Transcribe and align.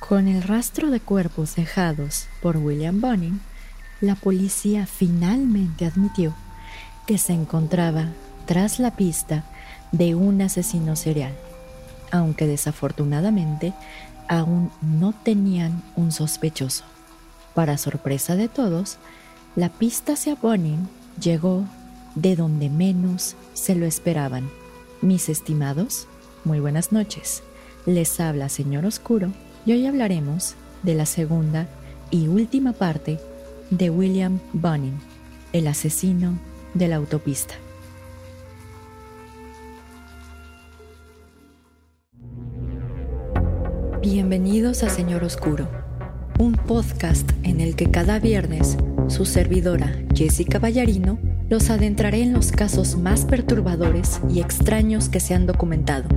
Con 0.00 0.26
el 0.26 0.42
rastro 0.42 0.90
de 0.90 0.98
cuerpos 0.98 1.54
dejados 1.54 2.26
por 2.42 2.56
William 2.56 3.00
Bonin, 3.00 3.40
la 4.00 4.16
policía 4.16 4.86
finalmente 4.86 5.84
admitió 5.84 6.34
que 7.06 7.16
se 7.16 7.32
encontraba 7.32 8.08
tras 8.46 8.80
la 8.80 8.96
pista 8.96 9.44
de 9.92 10.14
un 10.16 10.40
asesino 10.42 10.96
serial, 10.96 11.32
aunque 12.10 12.46
desafortunadamente 12.46 13.72
aún 14.26 14.72
no 14.80 15.12
tenían 15.12 15.82
un 15.94 16.10
sospechoso. 16.10 16.84
Para 17.54 17.78
sorpresa 17.78 18.34
de 18.36 18.48
todos, 18.48 18.98
la 19.54 19.68
pista 19.68 20.14
hacia 20.14 20.34
Bonin 20.34 20.88
llegó 21.20 21.64
de 22.14 22.34
donde 22.36 22.68
menos 22.68 23.36
se 23.52 23.76
lo 23.76 23.86
esperaban. 23.86 24.48
Mis 25.02 25.28
estimados, 25.28 26.08
muy 26.44 26.58
buenas 26.58 26.90
noches. 26.90 27.42
Les 27.86 28.18
habla 28.18 28.48
Señor 28.48 28.86
Oscuro 28.86 29.30
y 29.66 29.72
hoy 29.72 29.86
hablaremos 29.86 30.54
de 30.82 30.94
la 30.94 31.06
segunda 31.06 31.66
y 32.10 32.28
última 32.28 32.72
parte 32.72 33.18
de 33.70 33.90
William 33.90 34.38
Bonin, 34.52 34.94
el 35.52 35.66
asesino 35.66 36.38
de 36.74 36.88
la 36.88 36.96
autopista. 36.96 37.54
Bienvenidos 44.00 44.82
a 44.82 44.88
Señor 44.88 45.24
Oscuro, 45.24 45.68
un 46.38 46.54
podcast 46.54 47.30
en 47.42 47.60
el 47.60 47.76
que 47.76 47.90
cada 47.90 48.18
viernes 48.18 48.78
su 49.08 49.26
servidora 49.26 49.94
Jessica 50.14 50.58
Ballarino 50.58 51.18
los 51.50 51.68
adentraré 51.68 52.22
en 52.22 52.32
los 52.32 52.50
casos 52.50 52.96
más 52.96 53.24
perturbadores 53.26 54.20
y 54.30 54.40
extraños 54.40 55.08
que 55.08 55.20
se 55.20 55.34
han 55.34 55.46
documentado, 55.46 56.08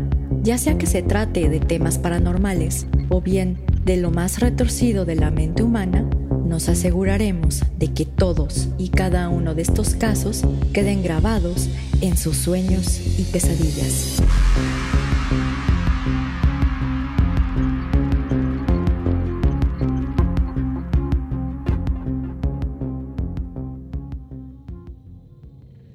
ya 0.41 0.57
sea 0.57 0.77
que 0.77 0.85
se 0.85 1.01
trate 1.01 1.49
de 1.49 1.59
temas 1.59 1.97
paranormales 1.97 2.87
o 3.13 3.21
bien 3.21 3.59
de 3.85 3.97
lo 3.97 4.09
más 4.09 4.39
retorcido 4.39 5.05
de 5.05 5.15
la 5.15 5.29
mente 5.29 5.61
humana, 5.61 6.09
nos 6.47 6.67
aseguraremos 6.67 7.61
de 7.77 7.93
que 7.93 8.05
todos 8.05 8.69
y 8.79 8.89
cada 8.89 9.29
uno 9.29 9.53
de 9.53 9.61
estos 9.61 9.93
casos 9.93 10.41
queden 10.73 11.03
grabados 11.03 11.69
en 12.01 12.17
sus 12.17 12.37
sueños 12.37 12.99
y 13.19 13.23
pesadillas. 13.25 14.19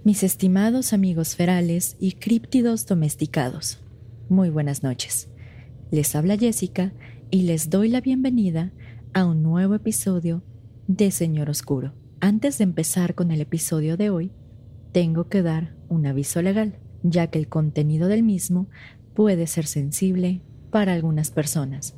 Mis 0.04 0.22
estimados 0.22 0.92
amigos 0.92 1.34
ferales 1.34 1.96
y 1.98 2.12
críptidos 2.12 2.86
domesticados, 2.86 3.80
muy 4.28 4.50
buenas 4.50 4.84
noches. 4.84 5.28
Les 5.90 6.14
habla 6.14 6.36
Jessica 6.36 6.92
y 7.30 7.42
les 7.42 7.70
doy 7.70 7.88
la 7.88 8.02
bienvenida 8.02 8.72
a 9.14 9.24
un 9.24 9.42
nuevo 9.42 9.74
episodio 9.74 10.42
de 10.86 11.10
Señor 11.10 11.48
Oscuro. 11.48 11.94
Antes 12.20 12.58
de 12.58 12.64
empezar 12.64 13.14
con 13.14 13.30
el 13.30 13.40
episodio 13.40 13.96
de 13.96 14.10
hoy, 14.10 14.30
tengo 14.92 15.30
que 15.30 15.40
dar 15.40 15.74
un 15.88 16.06
aviso 16.06 16.42
legal, 16.42 16.78
ya 17.02 17.28
que 17.28 17.38
el 17.38 17.48
contenido 17.48 18.08
del 18.08 18.22
mismo 18.22 18.68
puede 19.14 19.46
ser 19.46 19.64
sensible 19.64 20.42
para 20.70 20.92
algunas 20.92 21.30
personas, 21.30 21.96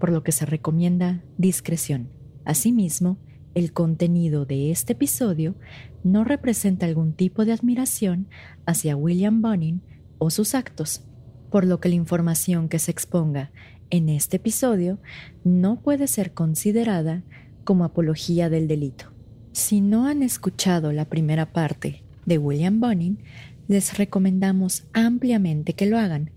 por 0.00 0.10
lo 0.10 0.22
que 0.22 0.32
se 0.32 0.46
recomienda 0.46 1.22
discreción. 1.36 2.08
Asimismo, 2.46 3.18
el 3.54 3.74
contenido 3.74 4.46
de 4.46 4.70
este 4.70 4.94
episodio 4.94 5.54
no 6.02 6.24
representa 6.24 6.86
algún 6.86 7.12
tipo 7.12 7.44
de 7.44 7.52
admiración 7.52 8.28
hacia 8.64 8.96
William 8.96 9.42
Bunning 9.42 9.82
o 10.16 10.30
sus 10.30 10.54
actos, 10.54 11.04
por 11.50 11.64
lo 11.64 11.80
que 11.80 11.88
la 11.88 11.94
información 11.94 12.68
que 12.68 12.78
se 12.78 12.90
exponga 12.90 13.50
en 13.90 14.08
este 14.08 14.36
episodio 14.36 14.98
no 15.44 15.80
puede 15.80 16.06
ser 16.06 16.32
considerada 16.32 17.22
como 17.64 17.84
apología 17.84 18.48
del 18.48 18.68
delito. 18.68 19.06
Si 19.52 19.80
no 19.80 20.06
han 20.06 20.22
escuchado 20.22 20.92
la 20.92 21.06
primera 21.06 21.52
parte 21.52 22.02
de 22.26 22.38
William 22.38 22.80
Bunning, 22.80 23.18
les 23.66 23.96
recomendamos 23.98 24.84
ampliamente 24.92 25.74
que 25.74 25.86
lo 25.86 25.98
hagan, 25.98 26.30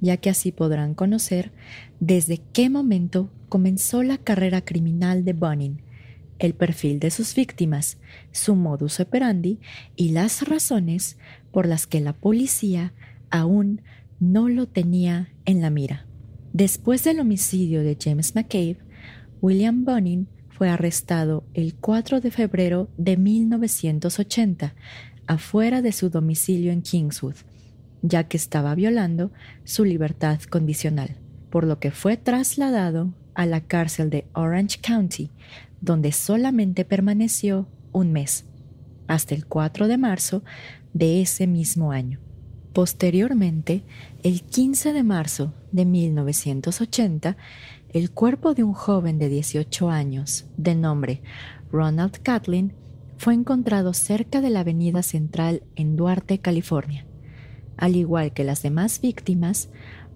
ya 0.00 0.16
que 0.16 0.30
así 0.30 0.52
podrán 0.52 0.94
conocer 0.94 1.52
desde 2.00 2.40
qué 2.52 2.70
momento 2.70 3.30
comenzó 3.48 4.02
la 4.02 4.18
carrera 4.18 4.62
criminal 4.62 5.24
de 5.24 5.32
Bunning 5.32 5.84
el 6.38 6.54
perfil 6.54 7.00
de 7.00 7.10
sus 7.10 7.34
víctimas, 7.34 7.98
su 8.32 8.54
modus 8.54 9.00
operandi 9.00 9.60
y 9.96 10.10
las 10.10 10.46
razones 10.46 11.16
por 11.52 11.66
las 11.66 11.86
que 11.86 12.00
la 12.00 12.12
policía 12.12 12.92
aún 13.30 13.82
no 14.32 14.48
lo 14.48 14.66
tenía 14.66 15.28
en 15.44 15.60
la 15.60 15.70
mira. 15.70 16.06
Después 16.52 17.04
del 17.04 17.20
homicidio 17.20 17.82
de 17.82 17.96
James 18.00 18.34
McCabe, 18.34 18.78
William 19.40 19.84
Bonin 19.84 20.28
fue 20.48 20.68
arrestado 20.68 21.44
el 21.52 21.74
4 21.74 22.20
de 22.20 22.30
febrero 22.30 22.88
de 22.96 23.16
1980 23.16 24.74
afuera 25.26 25.82
de 25.82 25.92
su 25.92 26.10
domicilio 26.10 26.72
en 26.72 26.82
Kingswood, 26.82 27.34
ya 28.02 28.24
que 28.24 28.36
estaba 28.36 28.74
violando 28.74 29.32
su 29.64 29.84
libertad 29.84 30.40
condicional, 30.42 31.16
por 31.50 31.64
lo 31.64 31.78
que 31.78 31.90
fue 31.90 32.16
trasladado 32.16 33.12
a 33.34 33.46
la 33.46 33.62
cárcel 33.62 34.10
de 34.10 34.26
Orange 34.32 34.78
County, 34.80 35.30
donde 35.80 36.12
solamente 36.12 36.84
permaneció 36.84 37.68
un 37.92 38.12
mes, 38.12 38.44
hasta 39.06 39.34
el 39.34 39.46
4 39.46 39.88
de 39.88 39.98
marzo 39.98 40.44
de 40.92 41.20
ese 41.20 41.46
mismo 41.46 41.92
año. 41.92 42.23
Posteriormente, 42.74 43.84
el 44.24 44.42
15 44.42 44.92
de 44.92 45.04
marzo 45.04 45.54
de 45.70 45.84
1980, 45.84 47.36
el 47.90 48.10
cuerpo 48.10 48.52
de 48.52 48.64
un 48.64 48.72
joven 48.72 49.16
de 49.20 49.28
18 49.28 49.90
años, 49.90 50.46
de 50.56 50.74
nombre 50.74 51.22
Ronald 51.70 52.18
Catlin, 52.20 52.72
fue 53.16 53.32
encontrado 53.34 53.94
cerca 53.94 54.40
de 54.40 54.50
la 54.50 54.60
avenida 54.60 55.04
central 55.04 55.62
en 55.76 55.94
Duarte, 55.94 56.40
California. 56.40 57.06
Al 57.76 57.94
igual 57.94 58.32
que 58.32 58.42
las 58.42 58.62
demás 58.62 59.00
víctimas, 59.00 59.68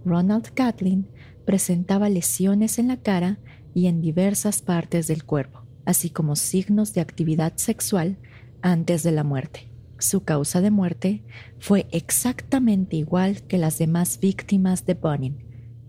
Ronald 0.05 0.53
Catlin 0.53 1.07
presentaba 1.45 2.09
lesiones 2.09 2.81
en 2.81 2.89
la 2.89 2.97
cara 2.97 3.39
y 3.73 3.87
en 3.87 4.01
diversas 4.01 4.63
partes 4.63 5.07
del 5.07 5.23
cuerpo, 5.23 5.63
así 5.85 6.11
como 6.11 6.35
signos 6.35 6.93
de 6.93 7.03
actividad 7.03 7.53
sexual 7.55 8.19
antes 8.63 9.05
de 9.05 9.13
la 9.13 9.23
muerte. 9.23 9.68
Su 9.99 10.23
causa 10.23 10.61
de 10.61 10.71
muerte 10.71 11.25
fue 11.59 11.87
exactamente 11.91 12.97
igual 12.97 13.43
que 13.43 13.59
las 13.59 13.79
demás 13.79 14.21
víctimas 14.21 14.87
de 14.87 14.95
Bonin, 14.95 15.39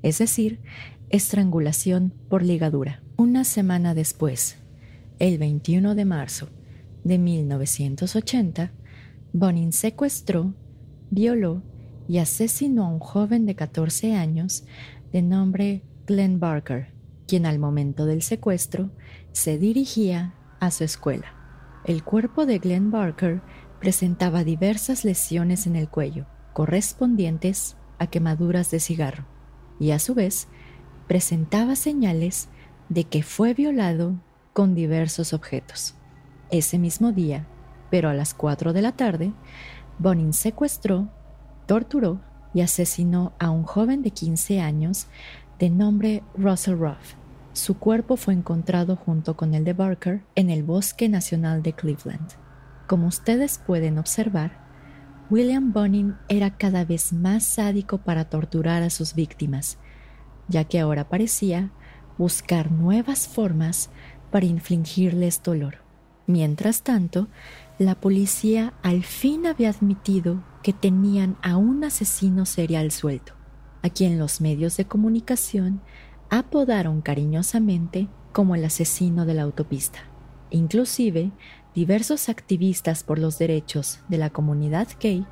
es 0.01 0.17
decir, 0.17 0.59
estrangulación 1.09 2.13
por 2.27 2.43
ligadura. 2.43 3.03
Una 3.17 3.43
semana 3.43 3.93
después, 3.93 4.57
el 5.19 5.37
21 5.37 5.93
de 5.93 6.05
marzo 6.05 6.49
de 7.03 7.19
1980, 7.19 8.71
Bonin 9.31 9.73
secuestró, 9.73 10.55
violó 11.11 11.61
y 12.07 12.17
asesinó 12.17 12.85
a 12.85 12.89
un 12.89 12.99
joven 12.99 13.45
de 13.45 13.55
14 13.55 14.15
años 14.15 14.63
de 15.11 15.21
nombre 15.21 15.83
Glenn 16.07 16.39
Barker, 16.39 16.93
quien 17.27 17.45
al 17.45 17.59
momento 17.59 18.07
del 18.07 18.23
secuestro 18.23 18.89
se 19.31 19.59
dirigía 19.59 20.33
a 20.59 20.71
su 20.71 20.83
escuela. 20.83 21.35
El 21.85 22.03
cuerpo 22.03 22.45
de 22.45 22.57
Glenn 22.57 22.89
Barker 22.89 23.41
presentaba 23.79 24.43
diversas 24.43 25.05
lesiones 25.05 25.67
en 25.67 25.75
el 25.75 25.89
cuello, 25.89 26.25
correspondientes 26.53 27.77
a 27.97 28.07
quemaduras 28.07 28.71
de 28.71 28.79
cigarro, 28.79 29.25
y 29.79 29.91
a 29.91 29.99
su 29.99 30.13
vez 30.13 30.47
presentaba 31.07 31.75
señales 31.75 32.49
de 32.89 33.05
que 33.05 33.23
fue 33.23 33.53
violado 33.53 34.15
con 34.53 34.75
diversos 34.75 35.33
objetos. 35.33 35.95
Ese 36.51 36.77
mismo 36.79 37.11
día, 37.11 37.47
pero 37.89 38.09
a 38.09 38.13
las 38.13 38.33
4 38.33 38.73
de 38.73 38.81
la 38.81 38.91
tarde, 38.91 39.33
Bonin 39.99 40.33
secuestró, 40.33 41.09
torturó 41.65 42.21
y 42.53 42.61
asesinó 42.61 43.33
a 43.39 43.51
un 43.51 43.63
joven 43.63 44.01
de 44.01 44.11
15 44.11 44.59
años 44.59 45.07
de 45.59 45.69
nombre 45.69 46.23
Russell 46.35 46.77
Ruff. 46.77 47.13
Su 47.53 47.77
cuerpo 47.77 48.15
fue 48.15 48.33
encontrado 48.33 48.95
junto 48.95 49.35
con 49.35 49.53
el 49.53 49.63
de 49.65 49.73
Barker 49.73 50.23
en 50.35 50.49
el 50.49 50.63
Bosque 50.63 51.09
Nacional 51.09 51.61
de 51.61 51.73
Cleveland. 51.73 52.48
Como 52.89 53.05
ustedes 53.05 53.59
pueden 53.59 53.99
observar, 53.99 54.49
William 55.29 55.73
Bonin 55.73 56.15
era 56.27 56.57
cada 56.57 56.85
vez 56.85 57.13
más 57.13 57.43
sádico 57.45 57.99
para 57.99 58.31
torturar 58.31 58.81
a 58.81 58.89
sus 58.89 59.13
víctimas, 59.13 59.77
ya 60.47 60.63
que 60.63 60.79
ahora 60.79 61.07
parecía 61.07 61.71
buscar 62.17 62.71
nuevas 62.71 63.27
formas 63.27 63.91
para 64.31 64.47
infligirles 64.47 65.43
dolor. 65.43 65.83
Mientras 66.25 66.81
tanto, 66.81 67.27
la 67.77 67.93
policía 67.93 68.73
al 68.81 69.03
fin 69.03 69.45
había 69.45 69.69
admitido 69.69 70.43
que 70.63 70.73
tenían 70.73 71.37
a 71.43 71.57
un 71.57 71.83
asesino 71.83 72.47
serial 72.47 72.89
suelto, 72.89 73.33
a 73.83 73.91
quien 73.91 74.17
los 74.17 74.41
medios 74.41 74.77
de 74.77 74.85
comunicación 74.85 75.83
apodaron 76.31 77.01
cariñosamente 77.01 78.07
como 78.33 78.55
el 78.55 78.65
asesino 78.65 79.27
de 79.27 79.35
la 79.35 79.43
autopista. 79.43 79.99
Inclusive, 80.51 81.31
diversos 81.75 82.29
activistas 82.29 83.03
por 83.03 83.19
los 83.19 83.37
derechos 83.37 83.99
de 84.07 84.17
la 84.17 84.29
comunidad 84.29 84.87
gay 84.99 85.25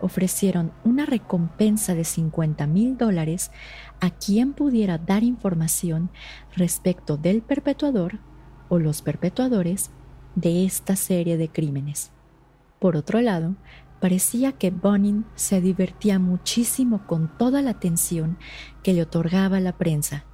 ofrecieron 0.00 0.72
una 0.84 1.06
recompensa 1.06 1.94
de 1.94 2.04
50 2.04 2.66
mil 2.66 2.98
dólares 2.98 3.52
a 4.00 4.10
quien 4.10 4.52
pudiera 4.52 4.98
dar 4.98 5.22
información 5.22 6.10
respecto 6.56 7.16
del 7.16 7.40
perpetuador 7.40 8.18
o 8.68 8.78
los 8.78 9.00
perpetuadores 9.00 9.90
de 10.34 10.64
esta 10.64 10.96
serie 10.96 11.36
de 11.36 11.48
crímenes. 11.48 12.10
Por 12.80 12.96
otro 12.96 13.20
lado, 13.20 13.54
parecía 14.00 14.50
que 14.52 14.70
Bonin 14.70 15.24
se 15.36 15.60
divertía 15.60 16.18
muchísimo 16.18 17.06
con 17.06 17.38
toda 17.38 17.62
la 17.62 17.70
atención 17.70 18.38
que 18.82 18.94
le 18.94 19.02
otorgaba 19.02 19.60
la 19.60 19.78
prensa, 19.78 20.24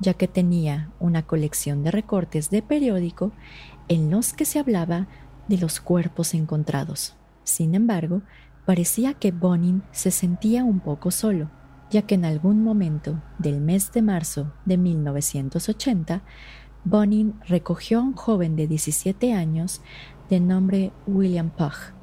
ya 0.00 0.14
que 0.14 0.26
tenía 0.26 0.90
una 0.98 1.26
colección 1.26 1.84
de 1.84 1.90
recortes 1.90 2.48
de 2.48 2.62
periódico 2.62 3.32
en 3.88 4.10
los 4.10 4.32
que 4.32 4.44
se 4.44 4.58
hablaba 4.58 5.08
de 5.48 5.58
los 5.58 5.80
cuerpos 5.80 6.34
encontrados. 6.34 7.16
Sin 7.44 7.74
embargo, 7.74 8.22
parecía 8.64 9.14
que 9.14 9.32
Bonin 9.32 9.82
se 9.90 10.10
sentía 10.10 10.64
un 10.64 10.80
poco 10.80 11.10
solo, 11.10 11.50
ya 11.90 12.02
que 12.02 12.14
en 12.14 12.24
algún 12.24 12.62
momento 12.62 13.22
del 13.38 13.60
mes 13.60 13.92
de 13.92 14.02
marzo 14.02 14.52
de 14.64 14.78
1980, 14.78 16.22
Bonin 16.84 17.34
recogió 17.46 17.98
a 17.98 18.02
un 18.02 18.14
joven 18.14 18.56
de 18.56 18.66
17 18.66 19.34
años 19.34 19.82
de 20.30 20.40
nombre 20.40 20.92
William 21.06 21.50
Pugh, 21.50 21.94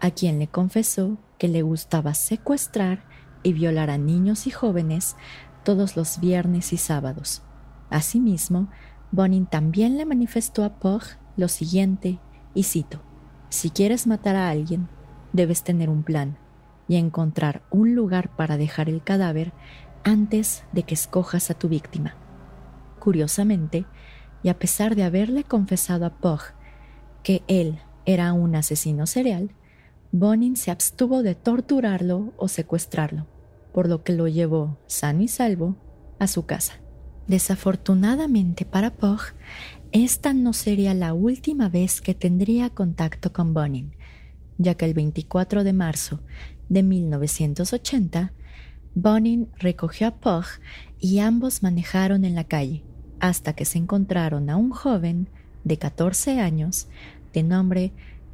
a 0.00 0.10
quien 0.10 0.38
le 0.38 0.48
confesó 0.48 1.18
que 1.38 1.48
le 1.48 1.62
gustaba 1.62 2.14
secuestrar 2.14 3.04
y 3.42 3.52
violar 3.52 3.90
a 3.90 3.98
niños 3.98 4.46
y 4.46 4.50
jóvenes 4.50 5.16
todos 5.64 5.96
los 5.96 6.20
viernes 6.20 6.72
y 6.72 6.76
sábados. 6.76 7.42
Asimismo, 7.90 8.68
Bonin 9.12 9.46
también 9.46 9.96
le 9.96 10.04
manifestó 10.04 10.64
a 10.64 10.78
Pugh 10.78 11.02
lo 11.36 11.48
siguiente, 11.48 12.18
y 12.54 12.64
cito, 12.64 13.00
Si 13.48 13.70
quieres 13.70 14.06
matar 14.06 14.36
a 14.36 14.50
alguien, 14.50 14.88
debes 15.32 15.62
tener 15.62 15.90
un 15.90 16.02
plan 16.02 16.38
y 16.88 16.96
encontrar 16.96 17.62
un 17.70 17.94
lugar 17.94 18.34
para 18.34 18.56
dejar 18.56 18.88
el 18.88 19.02
cadáver 19.02 19.52
antes 20.04 20.64
de 20.72 20.84
que 20.84 20.94
escojas 20.94 21.50
a 21.50 21.54
tu 21.54 21.68
víctima. 21.68 22.14
Curiosamente, 23.00 23.86
y 24.42 24.48
a 24.48 24.58
pesar 24.58 24.94
de 24.94 25.04
haberle 25.04 25.44
confesado 25.44 26.06
a 26.06 26.10
Pugh 26.10 26.54
que 27.22 27.42
él 27.48 27.80
era 28.04 28.32
un 28.32 28.54
asesino 28.54 29.06
serial, 29.06 29.50
Bonin 30.12 30.56
se 30.56 30.70
abstuvo 30.70 31.22
de 31.22 31.34
torturarlo 31.34 32.32
o 32.36 32.48
secuestrarlo, 32.48 33.26
por 33.74 33.88
lo 33.88 34.04
que 34.04 34.12
lo 34.12 34.28
llevó 34.28 34.78
sano 34.86 35.22
y 35.22 35.28
salvo 35.28 35.76
a 36.18 36.28
su 36.28 36.46
casa. 36.46 36.74
Desafortunadamente 37.26 38.64
para 38.64 38.94
Pugh, 38.94 39.34
esta 40.04 40.34
no 40.34 40.52
sería 40.52 40.94
la 40.94 41.14
última 41.14 41.68
vez 41.68 42.00
que 42.00 42.14
tendría 42.14 42.70
contacto 42.70 43.32
con 43.32 43.54
Bonin, 43.54 43.94
ya 44.58 44.74
que 44.74 44.84
el 44.84 44.94
24 44.94 45.64
de 45.64 45.72
marzo 45.72 46.20
de 46.68 46.82
1980, 46.82 48.32
Bonin 48.94 49.48
recogió 49.58 50.08
a 50.08 50.16
Pugh 50.16 50.60
y 50.98 51.20
ambos 51.20 51.62
manejaron 51.62 52.24
en 52.24 52.34
la 52.34 52.44
calle 52.44 52.84
hasta 53.20 53.54
que 53.54 53.64
se 53.64 53.78
encontraron 53.78 54.50
a 54.50 54.56
un 54.56 54.70
joven 54.70 55.28
de 55.64 55.78
14 55.78 56.40
años 56.40 56.88
de 57.32 57.42
nombre 57.42 57.92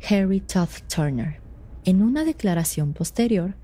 Harry 0.08 0.41
Todd 0.41 0.69
Turner. 0.93 1.41
En 1.85 2.03
una 2.03 2.25
declaración 2.25 2.93
posterior, 2.93 3.56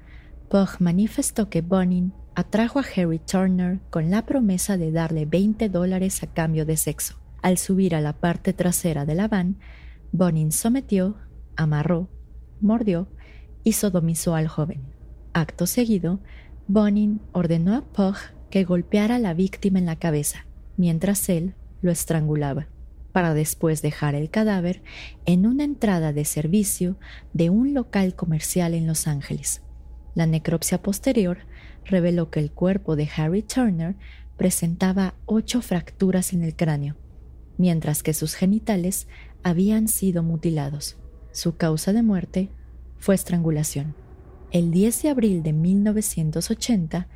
Pugh 0.48 0.78
manifestó 0.78 1.48
que 1.50 1.62
Bonin 1.62 2.12
atrajo 2.34 2.78
a 2.78 2.84
Harry 2.96 3.18
Turner 3.18 3.80
con 3.90 4.10
la 4.10 4.24
promesa 4.24 4.76
de 4.76 4.92
darle 4.92 5.26
20 5.26 5.68
dólares 5.68 6.22
a 6.22 6.28
cambio 6.28 6.64
de 6.64 6.76
sexo. 6.76 7.17
Al 7.42 7.58
subir 7.58 7.94
a 7.94 8.00
la 8.00 8.14
parte 8.14 8.52
trasera 8.52 9.04
de 9.04 9.14
la 9.14 9.28
van, 9.28 9.58
Bonin 10.12 10.52
sometió, 10.52 11.16
amarró 11.56 12.08
mordió 12.60 13.08
y 13.64 13.72
sodomizó 13.72 14.34
al 14.34 14.48
joven. 14.48 14.82
Acto 15.32 15.66
seguido, 15.66 16.20
Bonin 16.66 17.20
ordenó 17.32 17.74
a 17.74 17.82
Pugh 17.82 18.16
que 18.50 18.64
golpeara 18.64 19.16
a 19.16 19.18
la 19.18 19.34
víctima 19.34 19.78
en 19.78 19.86
la 19.86 19.96
cabeza, 19.96 20.46
mientras 20.76 21.28
él 21.28 21.54
lo 21.82 21.90
estrangulaba, 21.90 22.68
para 23.12 23.34
después 23.34 23.82
dejar 23.82 24.14
el 24.14 24.30
cadáver 24.30 24.82
en 25.26 25.46
una 25.46 25.64
entrada 25.64 26.12
de 26.12 26.24
servicio 26.24 26.98
de 27.32 27.50
un 27.50 27.74
local 27.74 28.14
comercial 28.14 28.74
en 28.74 28.86
Los 28.86 29.06
Ángeles. 29.06 29.62
La 30.14 30.26
necropsia 30.26 30.82
posterior 30.82 31.38
reveló 31.84 32.30
que 32.30 32.40
el 32.40 32.50
cuerpo 32.50 32.96
de 32.96 33.08
Harry 33.16 33.42
Turner 33.42 33.96
presentaba 34.36 35.14
ocho 35.26 35.62
fracturas 35.62 36.32
en 36.32 36.42
el 36.42 36.54
cráneo, 36.56 36.96
mientras 37.58 38.02
que 38.02 38.14
sus 38.14 38.34
genitales 38.34 39.06
habían 39.42 39.88
sido 39.88 40.22
mutilados. 40.22 40.96
Su 41.32 41.56
causa 41.56 41.92
de 41.92 42.02
muerte 42.02 42.48
fue 42.98 43.14
estrangulación. 43.14 43.94
El 44.50 44.70
10 44.70 45.02
de 45.02 45.08
abril 45.10 45.42
de 45.42 45.52
1980, 45.52 47.08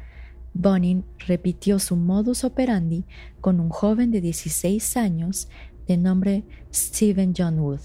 Bonin 0.55 1.05
repitió 1.27 1.79
su 1.79 1.97
modus 1.97 2.44
operandi 2.44 3.05
con 3.41 3.59
un 3.59 3.71
joven 3.71 4.11
de 4.11 4.21
16 4.21 4.99
años 4.99 5.49
de 5.87 5.97
nombre 5.97 6.45
Stephen 6.73 7.33
John 7.37 7.59
Wood, 7.59 7.81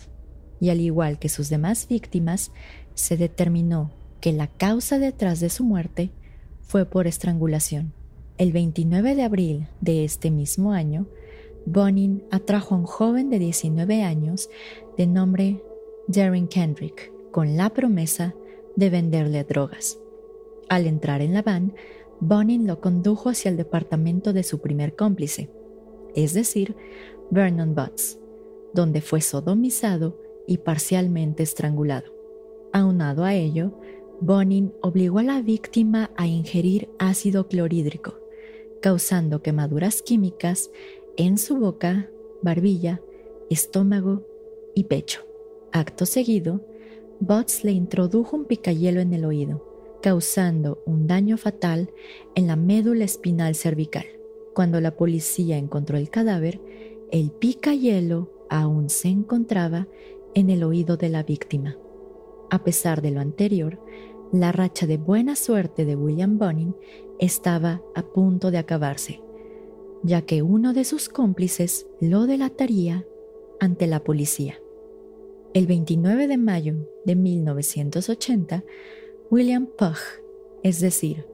y 0.59 0.69
al 0.69 0.81
igual 0.81 1.17
que 1.17 1.29
sus 1.29 1.49
demás 1.49 1.87
víctimas, 1.87 2.51
se 2.93 3.15
determinó 3.15 3.91
que 4.19 4.33
la 4.33 4.47
causa 4.47 4.99
detrás 4.99 5.39
de 5.39 5.49
su 5.49 5.63
muerte 5.63 6.11
fue 6.61 6.85
por 6.85 7.07
estrangulación. 7.07 7.93
El 8.37 8.51
29 8.51 9.15
de 9.15 9.23
abril 9.23 9.67
de 9.81 10.03
este 10.03 10.29
mismo 10.29 10.73
año, 10.73 11.07
Bonin 11.69 12.23
atrajo 12.31 12.75
a 12.75 12.77
un 12.77 12.85
joven 12.85 13.29
de 13.29 13.39
19 13.39 14.01
años 14.01 14.49
de 14.95 15.05
nombre 15.05 15.61
Darren 16.07 16.47
Kendrick 16.47 17.11
con 17.31 17.57
la 17.57 17.71
promesa 17.71 18.33
de 18.77 18.89
venderle 18.89 19.43
drogas. 19.43 19.99
Al 20.69 20.87
entrar 20.87 21.21
en 21.21 21.33
la 21.33 21.41
van, 21.41 21.75
Bonin 22.21 22.67
lo 22.67 22.79
condujo 22.79 23.29
hacia 23.29 23.51
el 23.51 23.57
departamento 23.57 24.31
de 24.31 24.43
su 24.43 24.61
primer 24.61 24.95
cómplice, 24.95 25.49
es 26.15 26.33
decir, 26.33 26.73
Vernon 27.31 27.75
Butts, 27.75 28.17
donde 28.73 29.01
fue 29.01 29.19
sodomizado 29.19 30.17
y 30.47 30.59
parcialmente 30.59 31.43
estrangulado. 31.43 32.13
Aunado 32.71 33.25
a 33.25 33.33
ello, 33.33 33.73
Bonin 34.21 34.71
obligó 34.81 35.19
a 35.19 35.23
la 35.23 35.41
víctima 35.41 36.11
a 36.15 36.27
ingerir 36.27 36.87
ácido 36.97 37.49
clorhídrico, 37.49 38.15
causando 38.81 39.41
quemaduras 39.41 40.01
químicas 40.01 40.71
en 41.17 41.37
su 41.37 41.57
boca, 41.57 42.09
barbilla, 42.41 43.01
estómago 43.49 44.23
y 44.75 44.85
pecho. 44.85 45.21
Acto 45.71 46.05
seguido, 46.05 46.61
Butts 47.19 47.63
le 47.63 47.71
introdujo 47.71 48.35
un 48.35 48.45
picayelo 48.45 49.01
en 49.01 49.13
el 49.13 49.25
oído, 49.25 49.99
causando 50.01 50.81
un 50.85 51.07
daño 51.07 51.37
fatal 51.37 51.91
en 52.35 52.47
la 52.47 52.55
médula 52.55 53.03
espinal 53.03 53.55
cervical. 53.55 54.05
Cuando 54.53 54.79
la 54.79 54.95
policía 54.95 55.57
encontró 55.57 55.97
el 55.97 56.09
cadáver, 56.09 56.61
el 57.11 57.31
picayelo 57.31 58.31
aún 58.49 58.89
se 58.89 59.09
encontraba 59.09 59.87
en 60.35 60.51
el 60.51 60.63
oído 60.63 60.97
de 60.97 61.09
la 61.09 61.23
víctima. 61.23 61.77
A 62.51 62.63
pesar 62.63 63.01
de 63.01 63.11
lo 63.11 63.19
anterior, 63.19 63.79
la 64.31 64.51
racha 64.51 64.85
de 64.85 64.97
buena 64.97 65.35
suerte 65.35 65.85
de 65.85 65.95
William 65.95 66.37
Bonin 66.37 66.75
estaba 67.19 67.81
a 67.95 68.03
punto 68.03 68.51
de 68.51 68.59
acabarse, 68.59 69.21
ya 70.03 70.21
que 70.21 70.41
uno 70.41 70.73
de 70.73 70.83
sus 70.83 71.09
cómplices 71.09 71.87
lo 71.99 72.25
delataría 72.27 73.05
ante 73.59 73.87
la 73.87 74.03
policía. 74.03 74.59
El 75.53 75.67
29 75.67 76.27
de 76.27 76.37
mayo 76.37 76.75
de 77.05 77.15
1980, 77.15 78.63
William 79.29 79.67
Pugh, 79.77 79.97
es 80.63 80.79
decir, 80.79 81.25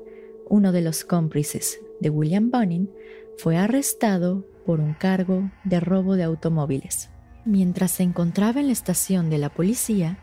uno 0.47 0.71
de 0.71 0.81
los 0.81 1.03
cómplices 1.03 1.81
de 1.99 2.09
William 2.09 2.51
Bonin, 2.51 2.89
fue 3.37 3.57
arrestado 3.57 4.45
por 4.65 4.79
un 4.79 4.93
cargo 4.93 5.51
de 5.63 5.79
robo 5.79 6.15
de 6.15 6.23
automóviles. 6.23 7.09
Mientras 7.45 7.91
se 7.91 8.03
encontraba 8.03 8.61
en 8.61 8.67
la 8.67 8.73
estación 8.73 9.29
de 9.29 9.37
la 9.37 9.49
policía, 9.49 10.19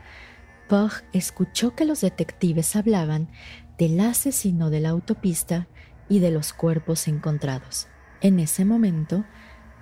Pugh 0.67 1.03
escuchó 1.13 1.75
que 1.75 1.85
los 1.85 2.01
detectives 2.01 2.75
hablaban 2.75 3.29
del 3.77 3.99
asesino 3.99 4.69
de 4.69 4.79
la 4.79 4.89
autopista 4.89 5.67
y 6.09 6.19
de 6.19 6.31
los 6.31 6.53
cuerpos 6.53 7.07
encontrados. 7.07 7.87
En 8.21 8.39
ese 8.39 8.65
momento, 8.65 9.25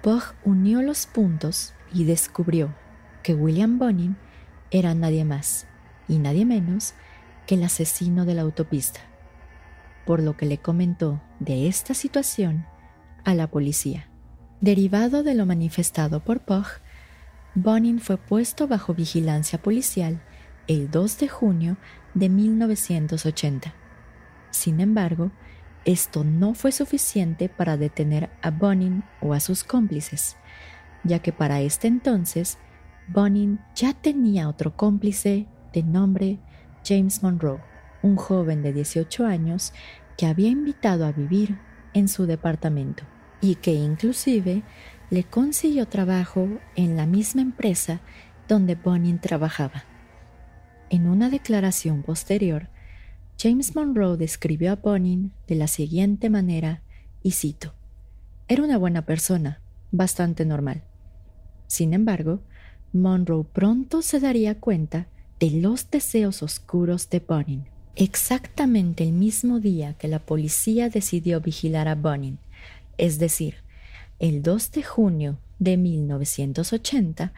Pugh 0.01 0.33
unió 0.45 0.81
los 0.81 1.05
puntos 1.05 1.73
y 1.93 2.05
descubrió 2.05 2.73
que 3.21 3.33
William 3.33 3.77
Bonin 3.77 4.15
era 4.71 4.95
nadie 4.95 5.25
más 5.25 5.67
y 6.07 6.19
nadie 6.19 6.45
menos 6.45 6.93
que 7.45 7.55
el 7.55 7.63
asesino 7.63 8.25
de 8.25 8.35
la 8.35 8.43
autopista, 8.43 9.01
por 10.05 10.21
lo 10.21 10.37
que 10.37 10.45
le 10.45 10.57
comentó 10.57 11.21
de 11.39 11.67
esta 11.67 11.93
situación 11.93 12.65
a 13.25 13.35
la 13.35 13.47
policía. 13.47 14.07
Derivado 14.61 15.23
de 15.23 15.35
lo 15.35 15.45
manifestado 15.45 16.23
por 16.23 16.41
Pugh, 16.41 16.81
Bonin 17.55 17.99
fue 17.99 18.17
puesto 18.17 18.67
bajo 18.67 18.93
vigilancia 18.93 19.61
policial 19.61 20.21
el 20.67 20.89
2 20.91 21.17
de 21.17 21.27
junio 21.27 21.77
de 22.13 22.29
1980. 22.29 23.73
Sin 24.51 24.79
embargo, 24.79 25.31
esto 25.89 26.23
no 26.23 26.53
fue 26.53 26.71
suficiente 26.71 27.49
para 27.49 27.75
detener 27.75 28.29
a 28.43 28.51
Bonin 28.51 29.03
o 29.21 29.33
a 29.33 29.39
sus 29.39 29.63
cómplices, 29.63 30.37
ya 31.03 31.17
que 31.17 31.33
para 31.33 31.61
este 31.61 31.87
entonces 31.87 32.59
Bonin 33.07 33.59
ya 33.73 33.93
tenía 33.93 34.49
otro 34.49 34.77
cómplice 34.77 35.47
de 35.73 35.81
nombre 35.81 36.37
James 36.85 37.23
Monroe, 37.23 37.59
un 38.03 38.17
joven 38.17 38.61
de 38.61 38.71
18 38.71 39.25
años 39.25 39.73
que 40.15 40.27
había 40.27 40.49
invitado 40.49 41.07
a 41.07 41.11
vivir 41.11 41.57
en 41.95 42.07
su 42.07 42.27
departamento 42.27 43.03
y 43.41 43.55
que 43.55 43.73
inclusive 43.73 44.61
le 45.09 45.23
consiguió 45.23 45.87
trabajo 45.87 46.47
en 46.75 46.97
la 46.97 47.07
misma 47.07 47.41
empresa 47.41 47.99
donde 48.47 48.75
Bonin 48.75 49.17
trabajaba. 49.17 49.85
En 50.91 51.07
una 51.07 51.31
declaración 51.31 52.03
posterior, 52.03 52.69
James 53.41 53.73
Monroe 53.73 54.17
describió 54.17 54.73
a 54.73 54.75
Bonin 54.75 55.31
de 55.47 55.55
la 55.55 55.67
siguiente 55.67 56.29
manera, 56.29 56.81
y 57.23 57.31
cito, 57.31 57.73
Era 58.49 58.63
una 58.63 58.77
buena 58.77 59.05
persona, 59.05 59.61
bastante 59.93 60.43
normal. 60.43 60.83
Sin 61.67 61.93
embargo, 61.93 62.41
Monroe 62.91 63.45
pronto 63.45 64.01
se 64.01 64.19
daría 64.19 64.59
cuenta 64.59 65.07
de 65.39 65.51
los 65.51 65.89
deseos 65.89 66.43
oscuros 66.43 67.09
de 67.09 67.19
Bonin. 67.21 67.63
Exactamente 67.95 69.05
el 69.05 69.13
mismo 69.13 69.61
día 69.61 69.93
que 69.93 70.09
la 70.09 70.19
policía 70.19 70.89
decidió 70.89 71.39
vigilar 71.39 71.87
a 71.87 71.95
Bonin, 71.95 72.39
es 72.97 73.19
decir, 73.19 73.55
el 74.19 74.43
2 74.43 74.71
de 74.73 74.83
junio 74.83 75.37
de 75.59 75.77
1980, 75.77 77.31